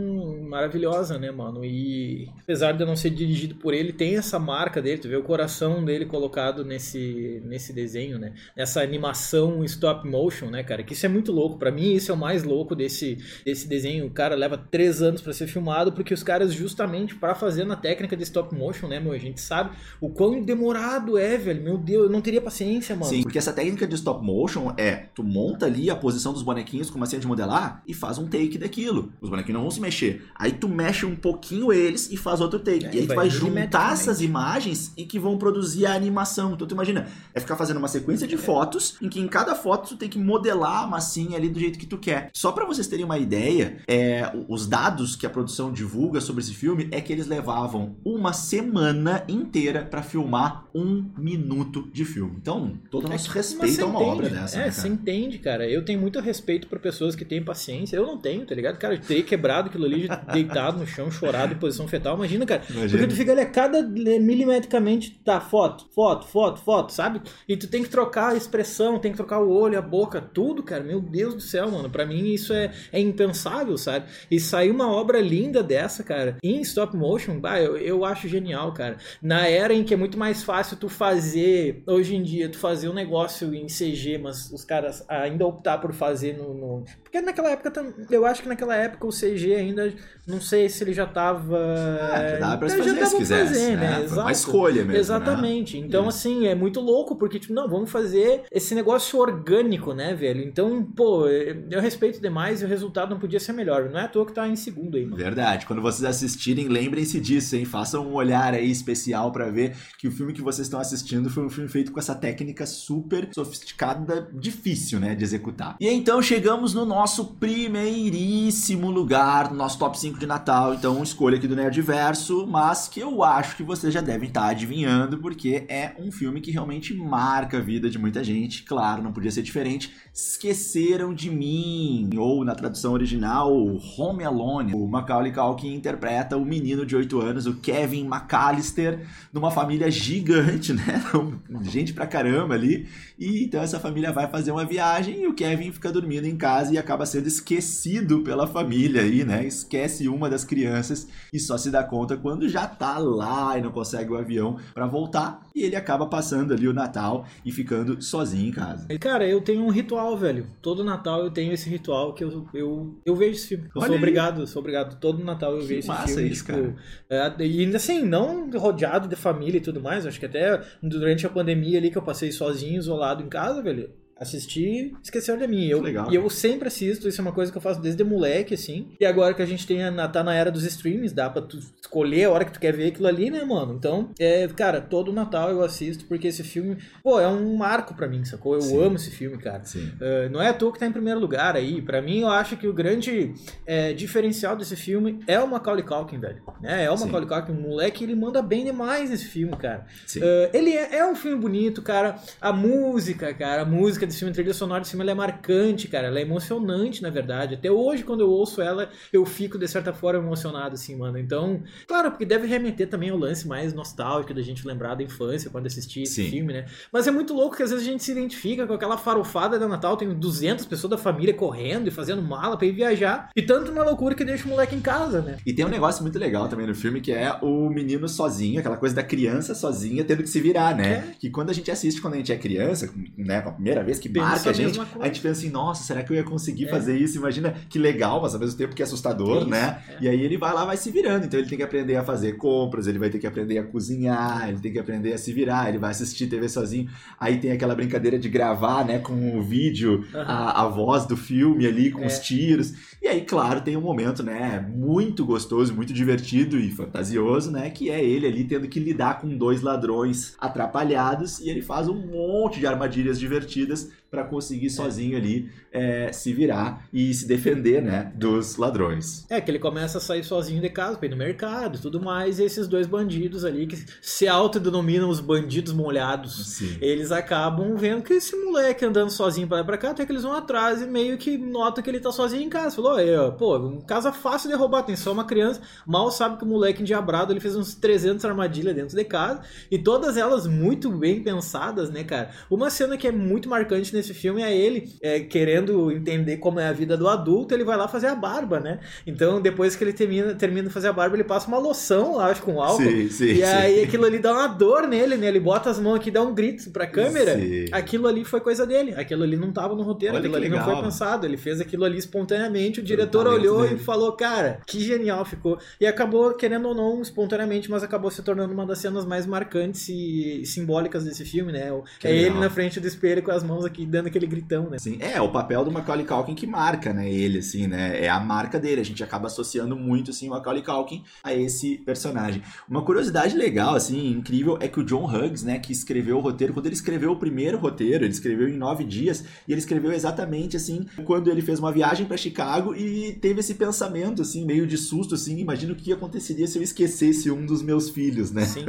maravilhosa, 0.42 1.18
né, 1.18 1.30
mano? 1.30 1.64
E 1.64 2.28
apesar 2.42 2.72
de 2.72 2.84
não 2.84 2.94
ser 2.94 3.10
dirigido 3.10 3.54
por 3.54 3.72
ele, 3.72 3.94
tem 3.94 4.16
essa 4.16 4.38
marca 4.38 4.82
dele, 4.82 4.98
tu 5.00 5.08
vê 5.08 5.16
o 5.16 5.22
coração 5.22 5.82
dele 5.82 6.04
colocado 6.04 6.64
nesse, 6.66 7.40
nesse 7.46 7.72
desenho, 7.72 8.18
né? 8.18 8.34
Nessa 8.54 8.82
animação 8.82 9.64
stop 9.64 10.06
motion, 10.06 10.50
né, 10.50 10.62
cara? 10.62 10.82
Que 10.82 10.92
isso 10.92 11.06
é 11.06 11.08
muito 11.08 11.32
louco. 11.32 11.58
Pra 11.58 11.72
mim, 11.72 11.94
isso 11.94 12.12
é 12.12 12.14
o 12.14 12.18
mais 12.18 12.42
louco 12.42 12.74
desse, 12.74 13.16
desse 13.42 13.66
desenho. 13.66 14.06
O 14.06 14.10
cara 14.10 14.34
leva 14.34 14.58
três 14.58 15.00
anos 15.00 15.22
pra 15.22 15.32
ser 15.32 15.46
filmado, 15.46 15.92
porque 15.92 16.12
os 16.12 16.22
caras, 16.22 16.52
justamente 16.52 17.14
pra 17.14 17.34
fazer 17.34 17.64
na 17.64 17.76
técnica 17.76 18.16
de 18.16 18.22
stop 18.24 18.54
motion, 18.54 18.86
né, 18.86 19.00
meu? 19.00 19.12
A 19.12 19.18
gente 19.18 19.40
sabe 19.40 19.74
o 19.98 20.10
quão 20.10 20.42
demorado 20.42 21.16
é, 21.16 21.38
velho. 21.38 21.62
Meu 21.62 21.78
Deus, 21.78 22.04
eu 22.04 22.10
não 22.10 22.20
teria 22.20 22.42
paciência, 22.42 22.94
mano. 22.94 23.10
Sim, 23.10 23.22
porque 23.22 23.38
essa 23.38 23.52
técnica 23.52 23.86
de 23.86 23.94
stop 23.94 24.22
motion 24.22 24.74
é, 24.76 25.05
tu 25.14 25.22
monta 25.22 25.66
ali 25.66 25.90
a 25.90 25.96
posição 25.96 26.32
dos 26.32 26.42
bonequinhos 26.42 26.90
com 26.90 26.98
massinha 26.98 27.20
de 27.20 27.26
modelar 27.26 27.82
e 27.86 27.94
faz 27.94 28.18
um 28.18 28.26
take 28.26 28.58
daquilo. 28.58 29.12
Os 29.20 29.28
bonequinhos 29.28 29.54
não 29.54 29.62
vão 29.62 29.70
se 29.70 29.80
mexer. 29.80 30.26
Aí 30.34 30.52
tu 30.52 30.68
mexe 30.68 31.06
um 31.06 31.16
pouquinho 31.16 31.72
eles 31.72 32.10
e 32.10 32.16
faz 32.16 32.40
outro 32.40 32.58
take. 32.58 32.86
É, 32.86 32.94
e 32.94 32.98
aí 33.00 33.06
tu 33.06 33.14
vai 33.14 33.30
juntar 33.30 33.92
essas 33.92 34.20
imagens 34.20 34.92
e 34.96 35.04
que 35.04 35.18
vão 35.18 35.38
produzir 35.38 35.86
a 35.86 35.94
animação. 35.94 36.52
Então 36.52 36.66
tu 36.66 36.72
imagina, 36.72 37.08
é 37.34 37.40
ficar 37.40 37.56
fazendo 37.56 37.78
uma 37.78 37.88
sequência 37.88 38.26
de 38.26 38.36
fotos 38.36 38.96
em 39.00 39.08
que 39.08 39.20
em 39.20 39.28
cada 39.28 39.54
foto 39.54 39.90
tu 39.90 39.96
tem 39.96 40.08
que 40.08 40.18
modelar 40.18 40.84
a 40.84 40.86
massinha 40.86 41.36
ali 41.36 41.48
do 41.48 41.58
jeito 41.58 41.78
que 41.78 41.86
tu 41.86 41.98
quer. 41.98 42.30
Só 42.32 42.52
pra 42.52 42.64
vocês 42.64 42.86
terem 42.86 43.04
uma 43.04 43.18
ideia, 43.18 43.78
é, 43.86 44.32
os 44.48 44.66
dados 44.66 45.16
que 45.16 45.26
a 45.26 45.30
produção 45.30 45.72
divulga 45.72 46.20
sobre 46.20 46.42
esse 46.42 46.54
filme 46.54 46.88
é 46.90 47.00
que 47.00 47.12
eles 47.12 47.26
levavam 47.26 47.96
uma 48.04 48.32
semana 48.32 49.24
inteira 49.28 49.84
pra 49.84 50.02
filmar 50.02 50.64
um 50.74 51.10
minuto 51.16 51.88
de 51.92 52.04
filme. 52.04 52.36
Então, 52.40 52.78
todo 52.90 53.04
o 53.04 53.06
É 53.08 53.10
nosso 53.12 53.30
respeito 53.30 53.82
a 53.82 53.86
uma 53.86 54.00
obra 54.00 54.28
dessa. 54.28 54.56
É, 54.56 54.66
né, 54.66 54.70
cara? 54.70 54.95
Entende, 54.96 55.38
cara. 55.38 55.68
Eu 55.68 55.84
tenho 55.84 56.00
muito 56.00 56.18
respeito 56.20 56.66
por 56.66 56.78
pessoas 56.78 57.14
que 57.14 57.24
têm 57.24 57.42
paciência. 57.42 57.96
Eu 57.96 58.06
não 58.06 58.18
tenho, 58.18 58.44
tá 58.46 58.54
ligado? 58.54 58.78
Cara, 58.78 58.94
eu 58.94 59.00
teria 59.00 59.22
quebrado 59.22 59.68
aquilo 59.68 59.84
ali, 59.84 60.08
deitado 60.32 60.78
no 60.78 60.86
chão, 60.86 61.10
chorado 61.10 61.54
em 61.54 61.58
posição 61.58 61.86
fetal. 61.86 62.16
Imagina, 62.16 62.46
cara. 62.46 62.62
Imagina. 62.68 62.90
Porque 62.90 63.06
tu 63.06 63.16
fica 63.16 63.32
ali 63.32 63.40
a 63.42 63.46
cada 63.46 63.82
milimetricamente, 63.82 65.20
tá, 65.24 65.40
foto, 65.40 65.86
foto, 65.94 66.26
foto, 66.26 66.60
foto, 66.60 66.92
sabe? 66.92 67.20
E 67.46 67.56
tu 67.56 67.68
tem 67.68 67.82
que 67.82 67.88
trocar 67.88 68.32
a 68.32 68.36
expressão, 68.36 68.98
tem 68.98 69.12
que 69.12 69.16
trocar 69.16 69.40
o 69.40 69.50
olho, 69.50 69.78
a 69.78 69.82
boca, 69.82 70.20
tudo, 70.20 70.62
cara. 70.62 70.82
Meu 70.82 71.00
Deus 71.00 71.34
do 71.34 71.40
céu, 71.40 71.70
mano. 71.70 71.90
Pra 71.90 72.06
mim 72.06 72.32
isso 72.32 72.52
é, 72.52 72.72
é 72.92 73.00
impensável, 73.00 73.76
sabe? 73.76 74.06
E 74.30 74.40
sair 74.40 74.70
uma 74.70 74.90
obra 74.90 75.20
linda 75.20 75.62
dessa, 75.62 76.02
cara, 76.02 76.38
em 76.42 76.60
stop 76.62 76.96
motion, 76.96 77.38
bah, 77.38 77.60
eu, 77.60 77.76
eu 77.76 78.04
acho 78.04 78.28
genial, 78.28 78.72
cara. 78.72 78.96
Na 79.20 79.46
era 79.46 79.74
em 79.74 79.84
que 79.84 79.94
é 79.94 79.96
muito 79.96 80.18
mais 80.18 80.42
fácil 80.42 80.76
tu 80.76 80.88
fazer, 80.88 81.82
hoje 81.86 82.14
em 82.14 82.22
dia, 82.22 82.48
tu 82.48 82.58
fazer 82.58 82.88
um 82.88 82.94
negócio 82.94 83.54
em 83.54 83.66
CG, 83.66 84.18
mas 84.18 84.50
os 84.50 84.64
caras 84.64 84.85
ainda 85.08 85.46
optar 85.46 85.78
por 85.78 85.92
fazer 85.92 86.36
no. 86.36 86.54
no... 86.54 86.84
Porque 87.02 87.20
naquela 87.20 87.50
época, 87.50 87.72
eu 88.10 88.26
acho 88.26 88.42
que 88.42 88.48
naquela 88.48 88.76
época 88.76 89.06
o 89.06 89.10
CG 89.10 89.54
ainda, 89.54 89.92
não 90.26 90.40
sei 90.40 90.68
se 90.68 90.82
ele 90.84 90.92
já 90.92 91.06
tava. 91.06 91.56
Ah, 91.58 92.28
já 92.30 92.38
dava 92.38 92.58
pra 92.58 92.68
se 92.68 92.78
fazer 92.78 93.06
se 93.06 93.16
quisesse. 93.16 93.54
Fazer, 93.54 93.76
né? 93.76 93.98
né? 94.00 94.06
Uma 94.08 94.32
escolha 94.32 94.76
mesmo. 94.76 94.92
Né? 94.92 94.98
Exatamente. 94.98 95.80
Né? 95.80 95.86
Então, 95.86 96.08
Isso. 96.08 96.18
assim, 96.18 96.46
é 96.46 96.54
muito 96.54 96.80
louco, 96.80 97.16
porque, 97.16 97.38
tipo, 97.38 97.54
não, 97.54 97.68
vamos 97.68 97.90
fazer 97.90 98.42
esse 98.50 98.74
negócio 98.74 99.18
orgânico, 99.18 99.92
né, 99.92 100.14
velho? 100.14 100.42
Então, 100.42 100.84
pô, 100.84 101.26
eu 101.26 101.80
respeito 101.80 102.20
demais 102.20 102.62
e 102.62 102.64
o 102.64 102.68
resultado 102.68 103.10
não 103.10 103.18
podia 103.18 103.40
ser 103.40 103.52
melhor. 103.52 103.88
Não 103.90 103.98
é 103.98 104.04
à 104.04 104.08
toa 104.08 104.26
que 104.26 104.32
tá 104.32 104.46
em 104.48 104.56
segundo 104.56 104.96
aí, 104.96 105.04
mano. 105.04 105.16
Verdade. 105.16 105.66
Quando 105.66 105.82
vocês 105.82 106.04
assistirem, 106.04 106.68
lembrem-se 106.68 107.20
disso, 107.20 107.56
hein? 107.56 107.64
Façam 107.64 108.06
um 108.06 108.14
olhar 108.14 108.54
aí 108.54 108.70
especial 108.70 109.32
para 109.32 109.50
ver 109.50 109.76
que 109.98 110.08
o 110.08 110.12
filme 110.12 110.32
que 110.32 110.42
vocês 110.42 110.66
estão 110.66 110.80
assistindo 110.80 111.30
foi 111.30 111.44
um 111.44 111.50
filme 111.50 111.68
feito 111.68 111.92
com 111.92 111.98
essa 111.98 112.14
técnica 112.14 112.66
super 112.66 113.28
sofisticada, 113.32 114.28
difícil, 114.32 114.75
né, 114.98 115.14
de 115.14 115.24
executar. 115.24 115.76
E 115.80 115.88
então 115.88 116.20
chegamos 116.20 116.74
no 116.74 116.84
nosso 116.84 117.24
primeiríssimo 117.34 118.90
lugar, 118.90 119.50
no 119.50 119.56
nosso 119.56 119.78
top 119.78 119.98
5 119.98 120.18
de 120.18 120.26
Natal. 120.26 120.74
Então, 120.74 121.02
escolha 121.02 121.36
aqui 121.36 121.48
do 121.48 121.56
Nerdverso, 121.56 122.46
mas 122.46 122.88
que 122.88 123.00
eu 123.00 123.22
acho 123.22 123.56
que 123.56 123.62
vocês 123.62 123.92
já 123.92 124.00
devem 124.00 124.28
estar 124.28 124.48
adivinhando, 124.48 125.18
porque 125.18 125.64
é 125.68 125.94
um 125.98 126.12
filme 126.12 126.40
que 126.40 126.50
realmente 126.50 126.94
marca 126.94 127.58
a 127.58 127.60
vida 127.60 127.88
de 127.88 127.98
muita 127.98 128.22
gente. 128.22 128.62
Claro, 128.64 129.02
não 129.02 129.12
podia 129.12 129.30
ser 129.30 129.42
diferente. 129.42 129.94
Esqueceram 130.12 131.14
de 131.14 131.30
mim, 131.30 132.10
ou 132.16 132.44
na 132.44 132.54
tradução 132.54 132.92
original, 132.92 133.52
Home 133.98 134.24
Alone. 134.24 134.74
O 134.74 134.86
Macaulay 134.86 135.32
Culkin 135.32 135.74
interpreta 135.74 136.36
o 136.36 136.44
menino 136.44 136.84
de 136.84 136.96
8 136.96 137.20
anos, 137.20 137.46
o 137.46 137.56
Kevin 137.56 138.06
McAllister, 138.06 139.06
numa 139.32 139.50
família 139.50 139.90
gigante, 139.90 140.72
né? 140.72 141.02
Gente 141.62 141.92
pra 141.92 142.06
caramba 142.06 142.54
ali. 142.54 142.86
E 143.18 143.44
então 143.44 143.62
essa 143.62 143.80
família 143.80 144.12
vai 144.12 144.28
fazer 144.28 144.52
uma 144.52 144.64
viagem 144.66 145.22
e 145.22 145.26
o 145.26 145.34
Kevin 145.34 145.72
fica 145.72 145.92
dormindo 145.92 146.26
em 146.26 146.36
casa 146.36 146.74
e 146.74 146.78
acaba 146.78 147.06
sendo 147.06 147.26
esquecido 147.26 148.22
pela 148.22 148.46
família 148.46 149.02
aí, 149.02 149.24
né? 149.24 149.46
Esquece 149.46 150.08
uma 150.08 150.28
das 150.28 150.44
crianças 150.44 151.08
e 151.32 151.38
só 151.38 151.56
se 151.56 151.70
dá 151.70 151.82
conta 151.82 152.16
quando 152.16 152.48
já 152.48 152.66
tá 152.66 152.98
lá 152.98 153.56
e 153.58 153.62
não 153.62 153.70
consegue 153.70 154.10
o 154.10 154.16
avião 154.16 154.58
para 154.74 154.86
voltar. 154.86 155.46
E 155.54 155.62
ele 155.62 155.76
acaba 155.76 156.06
passando 156.06 156.52
ali 156.52 156.68
o 156.68 156.72
Natal 156.72 157.26
e 157.44 157.50
ficando 157.50 158.00
sozinho 158.02 158.48
em 158.48 158.52
casa. 158.52 158.86
Cara, 158.98 159.26
eu 159.26 159.40
tenho 159.40 159.62
um 159.62 159.70
ritual, 159.70 160.16
velho. 160.16 160.46
Todo 160.60 160.84
Natal 160.84 161.22
eu 161.22 161.30
tenho 161.30 161.52
esse 161.52 161.68
ritual 161.70 162.12
que 162.12 162.24
eu, 162.24 162.46
eu, 162.52 162.94
eu 163.04 163.16
vejo 163.16 163.32
esse 163.32 163.48
filme. 163.48 163.64
Eu 163.64 163.70
Olha 163.76 163.86
sou 163.86 163.94
aí. 163.94 163.98
obrigado, 163.98 164.46
sou 164.46 164.60
obrigado. 164.60 164.98
Todo 165.00 165.24
Natal 165.24 165.52
eu 165.52 165.60
que 165.60 165.66
vejo 165.66 165.92
esse 165.92 166.06
filme. 166.06 166.30
Isso, 166.30 166.44
tipo, 166.44 166.74
é, 167.08 167.34
e 167.44 167.60
ainda 167.60 167.76
assim, 167.76 168.02
não 168.02 168.50
rodeado 168.50 169.08
de 169.08 169.16
família 169.16 169.58
e 169.58 169.62
tudo 169.62 169.80
mais. 169.80 170.06
Acho 170.06 170.20
que 170.20 170.26
até 170.26 170.62
durante 170.82 171.26
a 171.26 171.30
pandemia 171.30 171.78
ali 171.78 171.90
que 171.90 171.98
eu 171.98 172.02
passei 172.02 172.32
sozinho, 172.32 172.78
isolado 172.78 173.22
em 173.22 173.28
casa, 173.28 173.62
velho 173.62 173.90
assisti 174.18 174.94
Esqueceram 175.02 175.38
de 175.38 175.46
Mim. 175.46 175.66
Eu, 175.66 175.80
Legal. 175.80 176.10
E 176.10 176.14
eu 176.14 176.28
sempre 176.30 176.68
assisto, 176.68 177.08
isso 177.08 177.20
é 177.20 177.22
uma 177.22 177.32
coisa 177.32 177.52
que 177.52 177.58
eu 177.58 177.62
faço 177.62 177.80
desde 177.80 178.02
moleque, 178.02 178.54
assim. 178.54 178.88
E 178.98 179.04
agora 179.04 179.34
que 179.34 179.42
a 179.42 179.46
gente 179.46 179.66
tem 179.66 179.84
a, 179.84 180.08
tá 180.08 180.24
na 180.24 180.34
era 180.34 180.50
dos 180.50 180.64
streams, 180.64 181.14
dá 181.14 181.28
pra 181.28 181.42
tu 181.42 181.58
escolher 181.80 182.24
a 182.24 182.30
hora 182.30 182.44
que 182.44 182.52
tu 182.52 182.60
quer 182.60 182.74
ver 182.74 182.88
aquilo 182.88 183.06
ali, 183.06 183.30
né, 183.30 183.44
mano? 183.44 183.74
Então, 183.74 184.10
é, 184.18 184.48
cara, 184.48 184.80
todo 184.80 185.12
Natal 185.12 185.50
eu 185.50 185.62
assisto, 185.62 186.04
porque 186.06 186.28
esse 186.28 186.42
filme, 186.42 186.78
pô, 187.02 187.20
é 187.20 187.28
um 187.28 187.56
marco 187.56 187.94
pra 187.94 188.08
mim, 188.08 188.24
sacou? 188.24 188.54
Eu 188.54 188.62
Sim. 188.62 188.82
amo 188.82 188.96
esse 188.96 189.10
filme, 189.10 189.38
cara. 189.38 189.62
Uh, 189.76 190.30
não 190.30 190.40
é 190.40 190.48
à 190.48 190.54
toa 190.54 190.72
que 190.72 190.78
tá 190.78 190.86
em 190.86 190.92
primeiro 190.92 191.20
lugar 191.20 191.54
aí. 191.54 191.82
Pra 191.82 192.00
mim, 192.00 192.20
eu 192.20 192.28
acho 192.28 192.56
que 192.56 192.66
o 192.66 192.72
grande 192.72 193.34
é, 193.66 193.92
diferencial 193.92 194.56
desse 194.56 194.76
filme 194.76 195.20
é 195.26 195.38
o 195.38 195.48
Macaulay 195.48 195.84
Culkin, 195.84 196.18
velho. 196.18 196.42
É, 196.62 196.84
é 196.84 196.90
o 196.90 196.98
Macaulay 196.98 197.28
Culkin, 197.28 197.52
um 197.52 197.68
moleque, 197.68 198.04
ele 198.04 198.14
manda 198.14 198.40
bem 198.40 198.64
demais 198.64 199.10
nesse 199.10 199.26
filme, 199.26 199.56
cara. 199.56 199.86
Uh, 200.16 200.50
ele 200.52 200.70
é, 200.72 200.98
é 200.98 201.06
um 201.06 201.14
filme 201.14 201.40
bonito, 201.40 201.82
cara. 201.82 202.16
A 202.40 202.52
música, 202.52 203.32
cara, 203.34 203.62
a 203.62 203.64
música 203.64 204.05
música 204.06 204.08
desse 204.08 204.18
filme, 204.18 204.30
a 204.30 204.34
trilha 204.34 204.54
sonora 204.54 204.80
desse 204.80 204.92
filme, 204.92 205.02
ela 205.02 205.12
é 205.12 205.14
marcante, 205.14 205.88
cara. 205.88 206.06
Ela 206.06 206.18
é 206.18 206.22
emocionante, 206.22 207.02
na 207.02 207.10
verdade. 207.10 207.54
Até 207.54 207.70
hoje, 207.70 208.02
quando 208.02 208.20
eu 208.20 208.30
ouço 208.30 208.62
ela, 208.62 208.88
eu 209.12 209.24
fico, 209.26 209.58
de 209.58 209.68
certa 209.68 209.92
forma, 209.92 210.20
emocionado, 210.20 210.74
assim, 210.74 210.96
mano. 210.96 211.18
Então, 211.18 211.62
claro, 211.86 212.10
porque 212.10 212.24
deve 212.24 212.46
remeter 212.46 212.88
também 212.88 213.10
ao 213.10 213.18
lance 213.18 213.46
mais 213.46 213.72
nostálgico 213.72 214.32
da 214.32 214.42
gente 214.42 214.66
lembrar 214.66 214.94
da 214.94 215.02
infância 215.02 215.50
quando 215.50 215.66
assistir 215.66 216.02
esse 216.02 216.22
Sim. 216.24 216.30
filme, 216.30 216.52
né? 216.52 216.66
Mas 216.92 217.06
é 217.06 217.10
muito 217.10 217.34
louco 217.34 217.56
que 217.56 217.62
às 217.62 217.70
vezes 217.70 217.86
a 217.86 217.90
gente 217.90 218.02
se 218.02 218.12
identifica 218.12 218.66
com 218.66 218.74
aquela 218.74 218.96
farofada 218.96 219.58
da 219.58 219.68
Natal, 219.68 219.96
tem 219.96 220.08
200 220.08 220.64
pessoas 220.66 220.92
da 220.92 220.98
família 220.98 221.34
correndo 221.34 221.88
e 221.88 221.90
fazendo 221.90 222.22
mala 222.22 222.56
pra 222.56 222.66
ir 222.66 222.72
viajar. 222.72 223.30
E 223.34 223.42
tanto 223.42 223.72
uma 223.72 223.84
loucura 223.84 224.14
que 224.14 224.24
deixa 224.24 224.46
o 224.46 224.48
moleque 224.48 224.74
em 224.74 224.80
casa, 224.80 225.20
né? 225.20 225.36
E 225.44 225.52
tem 225.52 225.64
um 225.64 225.68
negócio 225.68 226.02
muito 226.02 226.18
legal 226.18 226.48
também 226.48 226.66
no 226.66 226.74
filme 226.74 227.00
que 227.00 227.12
é 227.12 227.36
o 227.42 227.68
menino 227.68 228.08
sozinho, 228.08 228.60
aquela 228.60 228.76
coisa 228.76 228.94
da 228.94 229.02
criança 229.02 229.54
sozinha 229.54 230.04
tendo 230.04 230.22
que 230.22 230.28
se 230.28 230.40
virar, 230.40 230.76
né? 230.76 230.92
É. 230.92 231.14
Que 231.18 231.30
quando 231.30 231.50
a 231.50 231.52
gente 231.52 231.70
assiste 231.70 232.00
quando 232.00 232.14
a 232.14 232.16
gente 232.18 232.32
é 232.32 232.36
criança, 232.36 232.92
né, 233.16 233.38
a 233.38 233.52
primeira 233.52 233.82
vez 233.82 233.95
que 234.00 234.08
marca 234.08 234.50
a 234.50 234.52
gente, 234.52 234.78
a 234.78 235.06
gente 235.06 235.20
pensa 235.20 235.40
assim, 235.40 235.50
nossa, 235.50 235.82
será 235.84 236.02
que 236.02 236.12
eu 236.12 236.16
ia 236.16 236.24
conseguir 236.24 236.66
é. 236.66 236.68
fazer 236.68 236.96
isso? 236.96 237.18
Imagina 237.18 237.54
que 237.68 237.78
legal, 237.78 238.20
mas 238.20 238.34
ao 238.34 238.40
mesmo 238.40 238.56
tempo 238.56 238.74
que 238.74 238.82
é 238.82 238.84
assustador, 238.84 239.38
isso, 239.38 239.48
né? 239.48 239.82
É. 239.88 239.96
E 240.04 240.08
aí 240.08 240.20
ele 240.20 240.36
vai 240.36 240.52
lá, 240.52 240.64
vai 240.64 240.76
se 240.76 240.90
virando. 240.90 241.26
Então 241.26 241.38
ele 241.38 241.48
tem 241.48 241.58
que 241.58 241.64
aprender 241.64 241.96
a 241.96 242.04
fazer 242.04 242.36
compras, 242.36 242.86
ele 242.86 242.98
vai 242.98 243.10
ter 243.10 243.18
que 243.18 243.26
aprender 243.26 243.58
a 243.58 243.64
cozinhar, 243.64 244.48
ele 244.48 244.58
tem 244.58 244.72
que 244.72 244.78
aprender 244.78 245.12
a 245.12 245.18
se 245.18 245.32
virar, 245.32 245.68
ele 245.68 245.78
vai 245.78 245.90
assistir 245.90 246.26
TV 246.26 246.48
sozinho. 246.48 246.88
Aí 247.18 247.38
tem 247.38 247.52
aquela 247.52 247.74
brincadeira 247.74 248.18
de 248.18 248.28
gravar, 248.28 248.84
né, 248.84 248.98
com 248.98 249.38
o 249.38 249.42
vídeo, 249.42 250.04
uhum. 250.12 250.20
a, 250.20 250.62
a 250.62 250.68
voz 250.68 251.06
do 251.06 251.16
filme 251.16 251.66
ali, 251.66 251.90
com 251.90 252.02
é. 252.02 252.06
os 252.06 252.18
tiros. 252.18 252.72
E 253.00 253.08
aí, 253.08 253.20
claro, 253.20 253.60
tem 253.60 253.76
um 253.76 253.80
momento, 253.80 254.22
né, 254.22 254.58
muito 254.74 255.24
gostoso, 255.24 255.74
muito 255.74 255.92
divertido 255.92 256.58
e 256.58 256.70
fantasioso, 256.70 257.50
né, 257.50 257.70
que 257.70 257.90
é 257.90 258.02
ele 258.02 258.26
ali 258.26 258.44
tendo 258.44 258.68
que 258.68 258.80
lidar 258.80 259.20
com 259.20 259.28
dois 259.36 259.62
ladrões 259.62 260.34
atrapalhados 260.38 261.38
e 261.40 261.48
ele 261.48 261.62
faz 261.62 261.88
um 261.88 262.06
monte 262.06 262.58
de 262.58 262.66
armadilhas 262.66 263.18
divertidas 263.18 263.90
para 264.10 264.24
conseguir 264.24 264.70
sozinho 264.70 265.16
ali 265.16 265.50
é, 265.72 266.10
se 266.12 266.32
virar 266.32 266.86
e 266.92 267.12
se 267.12 267.26
defender, 267.26 267.82
né, 267.82 268.12
dos 268.14 268.56
ladrões. 268.56 269.26
É, 269.28 269.40
que 269.40 269.50
ele 269.50 269.58
começa 269.58 269.98
a 269.98 270.00
sair 270.00 270.24
sozinho 270.24 270.60
de 270.60 270.70
casa 270.70 270.96
para 270.96 271.06
ir 271.06 271.10
no 271.10 271.16
mercado 271.16 271.76
e 271.76 271.80
tudo 271.80 272.00
mais, 272.00 272.38
e 272.38 272.44
esses 272.44 272.68
dois 272.68 272.86
bandidos 272.86 273.44
ali 273.44 273.66
que 273.66 273.84
se 274.00 274.26
autodenominam 274.26 275.08
os 275.08 275.20
bandidos 275.20 275.72
molhados, 275.72 276.56
Sim. 276.56 276.78
eles 276.80 277.10
acabam 277.10 277.76
vendo 277.76 278.02
que 278.02 278.14
esse 278.14 278.36
moleque 278.36 278.84
andando 278.84 279.10
sozinho 279.10 279.48
para 279.48 279.58
lá 279.58 279.64
pra 279.64 279.76
cá, 279.76 279.90
até 279.90 280.06
que 280.06 280.12
eles 280.12 280.22
vão 280.22 280.32
atrás 280.32 280.80
e 280.80 280.86
meio 280.86 281.18
que 281.18 281.36
notam 281.36 281.82
que 281.82 281.90
ele 281.90 282.00
tá 282.00 282.12
sozinho 282.12 282.42
em 282.42 282.48
casa. 282.48 282.76
Falou, 282.76 282.98
é, 282.98 283.30
pô, 283.32 283.82
casa 283.86 284.12
fácil 284.12 284.48
de 284.48 284.56
roubar, 284.56 284.82
tem 284.82 284.96
só 284.96 285.12
uma 285.12 285.24
criança, 285.24 285.60
mal 285.86 286.10
sabe 286.10 286.38
que 286.38 286.44
o 286.44 286.46
moleque 286.46 286.80
endiabrado, 286.80 287.32
ele 287.32 287.40
fez 287.40 287.56
uns 287.56 287.74
300 287.74 288.24
armadilhas 288.24 288.74
dentro 288.74 288.96
de 288.96 289.04
casa, 289.04 289.42
e 289.70 289.78
todas 289.78 290.16
elas 290.16 290.46
muito 290.46 290.90
bem 290.90 291.22
pensadas, 291.22 291.90
né, 291.90 292.04
cara? 292.04 292.30
Uma 292.48 292.70
cena 292.70 292.96
que 292.96 293.06
é 293.06 293.12
muito 293.12 293.48
marcante 293.48 293.92
nesse 293.96 294.14
filme 294.14 294.42
é 294.42 294.56
ele 294.56 294.94
é, 295.00 295.20
querendo 295.20 295.90
entender 295.90 296.36
como 296.36 296.60
é 296.60 296.68
a 296.68 296.72
vida 296.72 296.96
do 296.96 297.08
adulto, 297.08 297.54
ele 297.54 297.64
vai 297.64 297.76
lá 297.76 297.88
fazer 297.88 298.06
a 298.06 298.14
barba, 298.14 298.60
né? 298.60 298.78
Então, 299.06 299.40
depois 299.40 299.74
que 299.74 299.82
ele 299.82 299.92
termina, 299.92 300.34
termina 300.34 300.68
de 300.68 300.74
fazer 300.74 300.88
a 300.88 300.92
barba, 300.92 301.16
ele 301.16 301.24
passa 301.24 301.48
uma 301.48 301.58
loção, 301.58 302.18
acho, 302.20 302.42
com 302.42 302.60
álcool. 302.60 302.82
Sim, 302.82 303.08
sim, 303.08 303.34
e 303.34 303.42
aí 303.42 303.76
sim. 303.76 303.84
aquilo 303.84 304.04
ali 304.04 304.18
dá 304.18 304.32
uma 304.32 304.46
dor 304.46 304.86
nele, 304.86 305.16
né? 305.16 305.26
Ele 305.26 305.40
bota 305.40 305.70
as 305.70 305.80
mãos 305.80 305.96
aqui 305.96 306.08
e 306.08 306.12
dá 306.12 306.22
um 306.22 306.34
grito 306.34 306.70
pra 306.70 306.86
câmera. 306.86 307.36
Aquilo 307.72 308.06
ali 308.06 308.24
foi 308.24 308.40
coisa 308.40 308.66
dele. 308.66 308.94
Aquilo 308.94 309.22
ali 309.22 309.36
não 309.36 309.52
tava 309.52 309.74
no 309.74 309.82
roteiro, 309.82 310.14
Olha 310.14 310.20
aquilo 310.20 310.36
ali 310.36 310.48
legal. 310.48 310.66
não 310.66 310.74
foi 310.74 310.84
pensado. 310.84 311.26
Ele 311.26 311.36
fez 311.36 311.60
aquilo 311.60 311.84
ali 311.84 311.98
espontaneamente. 311.98 312.80
O 312.80 312.82
diretor 312.82 313.26
olhou 313.26 313.62
dele. 313.62 313.76
e 313.76 313.78
falou, 313.78 314.12
cara, 314.12 314.60
que 314.66 314.80
genial 314.80 315.24
ficou. 315.24 315.58
E 315.80 315.86
acabou, 315.86 316.34
querendo 316.34 316.68
ou 316.68 316.74
não, 316.74 317.00
espontaneamente, 317.00 317.70
mas 317.70 317.82
acabou 317.82 318.10
se 318.10 318.22
tornando 318.22 318.52
uma 318.52 318.66
das 318.66 318.78
cenas 318.78 319.04
mais 319.04 319.26
marcantes 319.26 319.88
e 319.88 320.44
simbólicas 320.44 321.04
desse 321.04 321.24
filme, 321.24 321.52
né? 321.52 321.70
Que 321.98 322.08
é 322.08 322.10
legal. 322.10 322.26
ele 322.26 322.40
na 322.40 322.50
frente 322.50 322.80
do 322.80 322.86
espelho 322.86 323.22
com 323.22 323.30
as 323.30 323.42
mãos 323.42 323.64
aqui 323.64 323.85
dando 323.86 324.06
aquele 324.06 324.26
gritão, 324.26 324.68
né? 324.70 324.78
Sim, 324.78 324.98
é, 325.00 325.20
o 325.20 325.30
papel 325.30 325.64
do 325.64 325.70
Macaulay 325.70 326.04
Culkin 326.04 326.34
que 326.34 326.46
marca, 326.46 326.92
né, 326.92 327.10
ele, 327.10 327.38
assim, 327.38 327.66
né? 327.66 328.04
É 328.04 328.08
a 328.08 328.20
marca 328.20 328.58
dele. 328.58 328.80
A 328.80 328.84
gente 328.84 329.02
acaba 329.02 329.26
associando 329.26 329.76
muito, 329.76 330.10
assim, 330.10 330.28
o 330.28 330.30
Macaulay 330.30 330.62
Culkin 330.62 331.04
a 331.22 331.34
esse 331.34 331.78
personagem. 331.78 332.42
Uma 332.68 332.82
curiosidade 332.82 333.36
legal, 333.36 333.74
assim, 333.74 334.10
incrível, 334.10 334.58
é 334.60 334.68
que 334.68 334.80
o 334.80 334.84
John 334.84 335.06
Hughes, 335.06 335.42
né, 335.42 335.58
que 335.58 335.72
escreveu 335.72 336.18
o 336.18 336.20
roteiro, 336.20 336.52
quando 336.52 336.66
ele 336.66 336.74
escreveu 336.74 337.12
o 337.12 337.16
primeiro 337.16 337.58
roteiro, 337.58 338.04
ele 338.04 338.12
escreveu 338.12 338.48
em 338.48 338.56
nove 338.56 338.84
dias, 338.84 339.24
e 339.46 339.52
ele 339.52 339.60
escreveu 339.60 339.92
exatamente, 339.92 340.56
assim, 340.56 340.86
quando 341.04 341.30
ele 341.30 341.42
fez 341.42 341.58
uma 341.58 341.72
viagem 341.72 342.06
para 342.06 342.16
Chicago 342.16 342.74
e 342.74 343.12
teve 343.14 343.40
esse 343.40 343.54
pensamento, 343.54 344.22
assim, 344.22 344.44
meio 344.44 344.66
de 344.66 344.76
susto, 344.76 345.14
assim, 345.14 345.38
imagina 345.38 345.72
o 345.72 345.76
que 345.76 345.92
aconteceria 345.92 346.46
se 346.46 346.58
eu 346.58 346.62
esquecesse 346.62 347.30
um 347.30 347.44
dos 347.44 347.62
meus 347.62 347.90
filhos, 347.90 348.30
né? 348.30 348.44
Sim, 348.44 348.64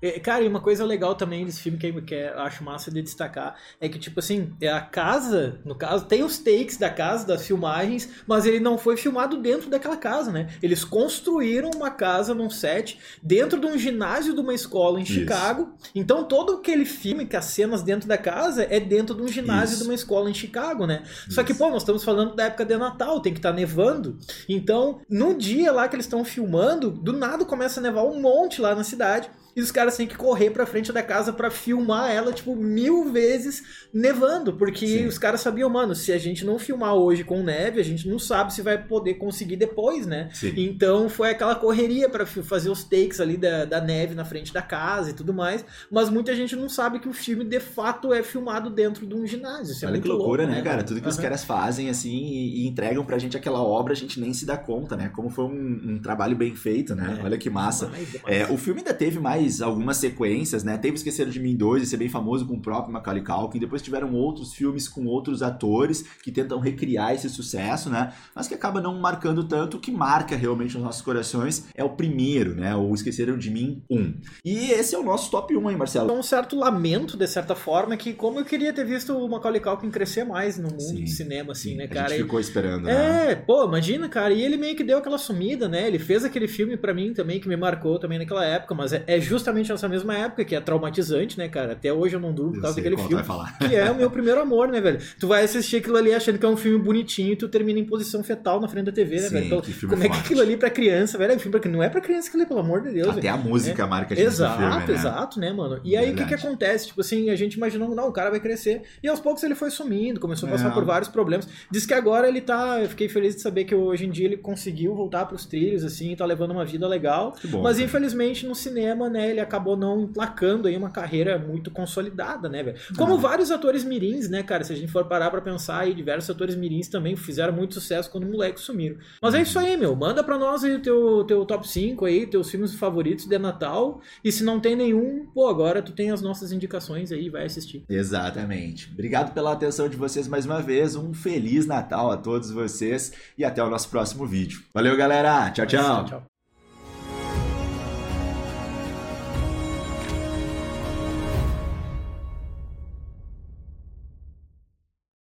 é. 0.00 0.18
Cara, 0.20 0.44
e 0.44 0.48
uma 0.48 0.60
coisa 0.60 0.84
legal 0.84 1.14
também 1.14 1.44
desse 1.44 1.60
filme 1.60 1.78
que, 1.78 2.14
eu 2.14 2.40
acho 2.40 2.62
massa 2.64 2.90
de 2.90 3.02
destacar 3.02 3.56
é 3.80 3.88
que, 3.88 3.98
tipo 3.98 4.20
assim, 4.20 4.52
a 4.66 4.80
casa, 4.80 5.60
no 5.64 5.74
caso, 5.74 6.06
tem 6.06 6.24
os 6.24 6.38
takes 6.38 6.76
da 6.76 6.90
casa, 6.90 7.26
das 7.26 7.46
filmagens, 7.46 8.08
mas 8.26 8.46
ele 8.46 8.58
não 8.58 8.76
foi 8.76 8.96
filmado 8.96 9.36
dentro 9.36 9.70
daquela 9.70 9.96
casa, 9.96 10.32
né? 10.32 10.48
Eles 10.62 10.84
construíram 10.84 11.70
uma 11.76 11.90
casa 11.90 12.34
num 12.34 12.50
set 12.50 12.98
dentro 13.22 13.60
de 13.60 13.66
um 13.66 13.78
ginásio 13.78 14.34
de 14.34 14.40
uma 14.40 14.54
escola 14.54 14.98
em 14.98 15.02
Isso. 15.02 15.12
Chicago. 15.12 15.74
Então 15.94 16.24
todo 16.24 16.54
aquele 16.54 16.84
filme, 16.84 17.26
que 17.26 17.36
as 17.36 17.44
cenas 17.44 17.82
dentro 17.82 18.08
da 18.08 18.18
casa, 18.18 18.66
é 18.68 18.80
dentro 18.80 19.14
de 19.14 19.22
um 19.22 19.28
ginásio 19.28 19.74
Isso. 19.74 19.82
de 19.82 19.88
uma 19.88 19.94
escola 19.94 20.30
em 20.30 20.34
Chicago, 20.34 20.86
né? 20.86 21.02
Só 21.28 21.42
que, 21.42 21.52
Isso. 21.52 21.62
pô, 21.62 21.70
nós 21.70 21.82
estamos 21.82 22.02
falando 22.02 22.34
da 22.34 22.44
época 22.44 22.64
de 22.64 22.76
Natal, 22.76 23.20
tem 23.20 23.32
que 23.32 23.38
estar 23.38 23.52
nevando. 23.52 24.18
Então, 24.48 25.00
no 25.08 25.34
dia 25.34 25.72
lá 25.72 25.88
que 25.88 25.96
eles 25.96 26.06
estão 26.06 26.24
filmando, 26.24 26.90
do 26.90 27.12
nada 27.12 27.44
começa 27.44 27.80
a 27.80 27.82
nevar 27.82 28.04
um 28.04 28.20
monte 28.20 28.60
lá 28.60 28.74
na 28.74 28.84
cidade. 28.84 29.30
E 29.58 29.60
os 29.60 29.72
caras 29.72 29.96
têm 29.96 30.06
que 30.06 30.16
correr 30.16 30.50
pra 30.50 30.64
frente 30.66 30.92
da 30.92 31.02
casa 31.02 31.32
pra 31.32 31.50
filmar 31.50 32.10
ela, 32.12 32.32
tipo, 32.32 32.54
mil 32.54 33.10
vezes 33.12 33.62
nevando. 33.92 34.52
Porque 34.52 34.86
Sim. 34.86 35.06
os 35.06 35.18
caras 35.18 35.40
sabiam, 35.40 35.68
mano, 35.68 35.94
se 35.94 36.12
a 36.12 36.18
gente 36.18 36.44
não 36.44 36.58
filmar 36.58 36.94
hoje 36.94 37.24
com 37.24 37.42
neve, 37.42 37.80
a 37.80 37.84
gente 37.84 38.08
não 38.08 38.18
sabe 38.18 38.54
se 38.54 38.62
vai 38.62 38.78
poder 38.80 39.14
conseguir 39.14 39.56
depois, 39.56 40.06
né? 40.06 40.28
Sim. 40.32 40.52
Então 40.56 41.08
foi 41.08 41.30
aquela 41.30 41.54
correria 41.56 42.08
pra 42.08 42.24
fi- 42.24 42.42
fazer 42.42 42.70
os 42.70 42.84
takes 42.84 43.20
ali 43.20 43.36
da, 43.36 43.64
da 43.64 43.80
neve 43.80 44.14
na 44.14 44.24
frente 44.24 44.52
da 44.52 44.62
casa 44.62 45.10
e 45.10 45.12
tudo 45.12 45.34
mais. 45.34 45.64
Mas 45.90 46.08
muita 46.08 46.34
gente 46.36 46.54
não 46.54 46.68
sabe 46.68 47.00
que 47.00 47.08
o 47.08 47.12
filme 47.12 47.44
de 47.44 47.58
fato 47.58 48.12
é 48.12 48.22
filmado 48.22 48.70
dentro 48.70 49.06
de 49.06 49.14
um 49.14 49.26
ginásio. 49.26 49.72
Isso 49.72 49.84
é 49.84 49.88
Olha 49.88 49.94
muito 49.94 50.04
que 50.04 50.08
loucura, 50.08 50.42
louco, 50.44 50.56
né, 50.56 50.62
cara? 50.62 50.84
Tudo 50.84 51.00
que 51.00 51.08
os 51.08 51.14
Aham. 51.16 51.22
caras 51.22 51.42
fazem, 51.44 51.90
assim, 51.90 52.10
e, 52.16 52.62
e 52.64 52.68
entregam 52.68 53.04
pra 53.04 53.18
gente 53.18 53.36
aquela 53.36 53.60
obra, 53.62 53.92
a 53.92 53.96
gente 53.96 54.20
nem 54.20 54.32
se 54.32 54.46
dá 54.46 54.56
conta, 54.56 54.96
né? 54.96 55.10
Como 55.14 55.28
foi 55.30 55.46
um, 55.46 55.80
um 55.94 55.98
trabalho 55.98 56.36
bem 56.36 56.54
feito, 56.54 56.94
né? 56.94 57.18
É, 57.20 57.24
Olha 57.24 57.36
que 57.38 57.50
massa. 57.50 57.86
demais, 57.86 58.12
demais. 58.12 58.36
É, 58.36 58.52
o 58.52 58.56
filme 58.56 58.80
ainda 58.80 58.94
teve 58.94 59.18
mais 59.18 59.47
algumas 59.60 59.96
sequências, 59.96 60.62
né? 60.64 60.76
Teve 60.78 60.96
Esqueceram 60.96 61.30
de 61.30 61.40
Mim 61.40 61.56
2, 61.56 61.82
esse 61.82 61.94
é 61.94 61.98
bem 61.98 62.08
famoso 62.08 62.46
com 62.46 62.54
o 62.54 62.60
próprio 62.60 62.92
Macaulay 62.92 63.22
Culkin. 63.22 63.58
Depois 63.58 63.82
tiveram 63.82 64.12
outros 64.14 64.52
filmes 64.54 64.88
com 64.88 65.06
outros 65.06 65.42
atores 65.42 66.02
que 66.22 66.30
tentam 66.32 66.58
recriar 66.60 67.14
esse 67.14 67.28
sucesso, 67.28 67.90
né? 67.90 68.12
Mas 68.34 68.46
que 68.48 68.54
acaba 68.54 68.80
não 68.80 68.98
marcando 68.98 69.44
tanto. 69.44 69.76
O 69.76 69.80
que 69.80 69.90
marca 69.90 70.36
realmente 70.36 70.74
nos 70.74 70.82
nossos 70.84 71.02
corações 71.02 71.66
é 71.74 71.82
o 71.84 71.90
primeiro, 71.90 72.54
né? 72.54 72.74
O 72.74 72.92
Esqueceram 72.94 73.36
de 73.38 73.50
Mim 73.50 73.82
1. 73.90 74.14
E 74.44 74.70
esse 74.70 74.94
é 74.94 74.98
o 74.98 75.02
nosso 75.02 75.30
top 75.30 75.56
1, 75.56 75.70
hein, 75.70 75.76
Marcelo? 75.76 76.12
um 76.12 76.22
certo 76.22 76.56
lamento, 76.56 77.16
de 77.16 77.26
certa 77.26 77.54
forma, 77.54 77.96
que 77.96 78.12
como 78.12 78.40
eu 78.40 78.44
queria 78.44 78.72
ter 78.72 78.84
visto 78.84 79.16
o 79.16 79.28
Macaulay 79.28 79.60
Culkin 79.60 79.90
crescer 79.90 80.24
mais 80.24 80.58
no 80.58 80.68
mundo 80.68 80.80
Sim, 80.80 81.04
do 81.04 81.08
cinema, 81.10 81.52
assim, 81.52 81.76
né, 81.76 81.84
a 81.84 81.88
cara? 81.88 82.08
gente 82.08 82.20
E- 82.20 82.22
ficou 82.22 82.40
esperando, 82.40 82.84
né? 82.84 83.30
É, 83.32 83.34
pô, 83.34 83.64
imagina, 83.64 84.08
cara, 84.08 84.32
e 84.34 84.42
ele 84.42 84.56
meio 84.56 84.74
que 84.76 84.82
deu 84.84 84.98
aquela 84.98 85.18
sumida, 85.18 85.68
né? 85.68 85.86
Ele 85.86 85.98
fez 85.98 86.24
aquele 86.24 86.48
filme 86.48 86.76
pra 86.76 86.92
mim 86.92 87.12
também, 87.12 87.40
que 87.40 87.48
me 87.48 87.56
marcou 87.56 87.98
também 87.98 88.18
naquela 88.18 88.44
época, 88.44 88.74
mas 88.74 88.92
é, 88.92 89.04
é 89.06 89.20
justamente 89.20 89.37
essa 89.74 89.88
mesma 89.88 90.16
época 90.16 90.44
que 90.44 90.54
é 90.54 90.60
traumatizante, 90.60 91.38
né, 91.38 91.48
cara? 91.48 91.72
Até 91.72 91.92
hoje 91.92 92.16
eu 92.16 92.20
não 92.20 92.32
durmo 92.32 92.52
por 92.54 92.62
causa 92.62 92.76
daquele 92.76 92.96
filme. 92.96 93.22
Que 93.68 93.74
é 93.76 93.90
o 93.90 93.94
meu 93.94 94.10
primeiro 94.10 94.40
amor, 94.40 94.68
né, 94.68 94.80
velho? 94.80 94.98
Tu 95.18 95.26
vai 95.26 95.44
assistir 95.44 95.76
aquilo 95.76 95.96
ali 95.96 96.12
achando 96.14 96.38
que 96.38 96.44
é 96.46 96.48
um 96.48 96.56
filme 96.56 96.78
bonitinho 96.82 97.32
e 97.32 97.36
tu 97.36 97.48
termina 97.48 97.78
em 97.78 97.84
posição 97.84 98.22
fetal 98.22 98.60
na 98.60 98.68
frente 98.68 98.86
da 98.86 98.92
TV, 98.92 99.16
né, 99.16 99.22
Sim, 99.22 99.28
velho? 99.34 99.46
Então, 99.46 99.60
que 99.60 99.86
como 99.86 100.02
é 100.02 100.08
que 100.08 100.14
forte. 100.14 100.24
aquilo 100.24 100.40
ali 100.42 100.56
pra 100.56 100.70
criança, 100.70 101.18
velho? 101.18 101.32
É 101.32 101.36
um 101.36 101.38
filme 101.38 101.58
pra... 101.58 101.70
Não 101.70 101.82
é 101.82 101.88
pra 101.88 102.00
criança 102.00 102.28
aquilo 102.28 102.42
ali, 102.42 102.48
pelo 102.48 102.60
amor 102.60 102.82
de 102.82 102.90
Deus, 102.92 103.06
velho. 103.08 103.18
Até 103.18 103.28
a 103.28 103.36
música 103.36 103.86
marca 103.86 104.14
a 104.14 104.18
Exato, 104.18 104.58
filme, 104.58 104.76
né? 104.86 104.92
exato, 104.94 105.40
né, 105.40 105.52
mano? 105.52 105.80
E 105.84 105.96
aí 105.96 106.12
o 106.12 106.14
que, 106.16 106.24
que 106.24 106.34
acontece? 106.34 106.88
Tipo 106.88 107.00
assim, 107.00 107.30
a 107.30 107.36
gente 107.36 107.54
imaginou, 107.54 107.94
não, 107.94 108.08
o 108.08 108.12
cara 108.12 108.30
vai 108.30 108.40
crescer. 108.40 108.82
E 109.02 109.08
aos 109.08 109.20
poucos 109.20 109.42
ele 109.42 109.54
foi 109.54 109.70
sumindo, 109.70 110.18
começou 110.20 110.48
a 110.48 110.52
passar 110.52 110.68
É. 110.68 110.70
por 110.72 110.84
vários 110.84 111.08
problemas. 111.08 111.48
Diz 111.70 111.84
que 111.86 111.94
agora 111.94 112.28
ele 112.28 112.40
tá. 112.40 112.80
Eu 112.80 112.88
fiquei 112.88 113.08
feliz 113.08 113.34
de 113.36 113.42
saber 113.42 113.64
que 113.64 113.74
hoje 113.74 114.06
em 114.06 114.10
dia 114.10 114.26
ele 114.26 114.36
conseguiu 114.36 114.94
voltar 114.94 115.26
pros 115.26 115.44
trilhos, 115.44 115.84
assim, 115.84 116.14
tá 116.16 116.24
levando 116.24 116.50
uma 116.52 116.64
vida 116.64 116.86
legal. 116.88 117.32
Que 117.32 117.46
bom. 117.46 117.62
Mas 117.62 117.76
cara. 117.76 117.86
infelizmente 117.86 118.46
no 118.46 118.54
cinema, 118.54 119.08
né, 119.18 119.30
ele 119.30 119.40
acabou 119.40 119.76
não 119.76 120.02
emplacando 120.02 120.68
aí 120.68 120.76
uma 120.76 120.90
carreira 120.90 121.38
muito 121.38 121.70
consolidada, 121.70 122.48
né, 122.48 122.62
velho? 122.62 122.76
Como 122.96 123.14
Ah. 123.14 123.16
vários 123.16 123.50
atores 123.50 123.82
mirins, 123.84 124.28
né, 124.28 124.42
cara? 124.42 124.62
Se 124.62 124.72
a 124.72 124.76
gente 124.76 124.90
for 124.92 125.04
parar 125.06 125.30
pra 125.30 125.40
pensar 125.40 125.80
aí, 125.80 125.92
diversos 125.94 126.30
atores 126.30 126.54
mirins 126.54 126.88
também 126.88 127.16
fizeram 127.16 127.52
muito 127.52 127.74
sucesso 127.74 128.10
quando 128.10 128.26
moleques 128.26 128.62
sumiram. 128.62 128.96
Mas 129.20 129.34
é 129.34 129.42
isso 129.42 129.58
aí, 129.58 129.76
meu. 129.76 129.94
Manda 129.96 130.22
pra 130.22 130.38
nós 130.38 130.62
aí 130.62 130.74
o 130.76 130.80
teu, 130.82 131.24
teu 131.24 131.44
top 131.44 131.68
5 131.68 132.04
aí, 132.04 132.26
teus 132.26 132.50
filmes 132.50 132.74
favoritos 132.74 133.26
de 133.26 133.38
Natal. 133.38 134.00
E 134.22 134.30
se 134.30 134.44
não 134.44 134.60
tem 134.60 134.76
nenhum, 134.76 135.26
pô, 135.34 135.48
agora 135.48 135.82
tu 135.82 135.92
tem 135.92 136.10
as 136.10 136.22
nossas 136.22 136.52
indicações 136.52 137.10
aí, 137.10 137.28
vai 137.28 137.44
assistir. 137.44 137.84
Exatamente. 137.88 138.90
Obrigado 138.92 139.34
pela 139.34 139.52
atenção 139.52 139.88
de 139.88 139.96
vocês 139.96 140.28
mais 140.28 140.46
uma 140.46 140.60
vez. 140.62 140.94
Um 140.94 141.12
feliz 141.12 141.66
Natal 141.66 142.10
a 142.10 142.16
todos 142.16 142.50
vocês 142.50 143.12
e 143.36 143.44
até 143.44 143.62
o 143.62 143.68
nosso 143.70 143.88
próximo 143.88 144.26
vídeo. 144.26 144.62
Valeu, 144.72 144.96
galera. 144.96 145.50
Tchau, 145.50 145.66
tchau. 145.66 146.04
Tchau. 146.04 146.37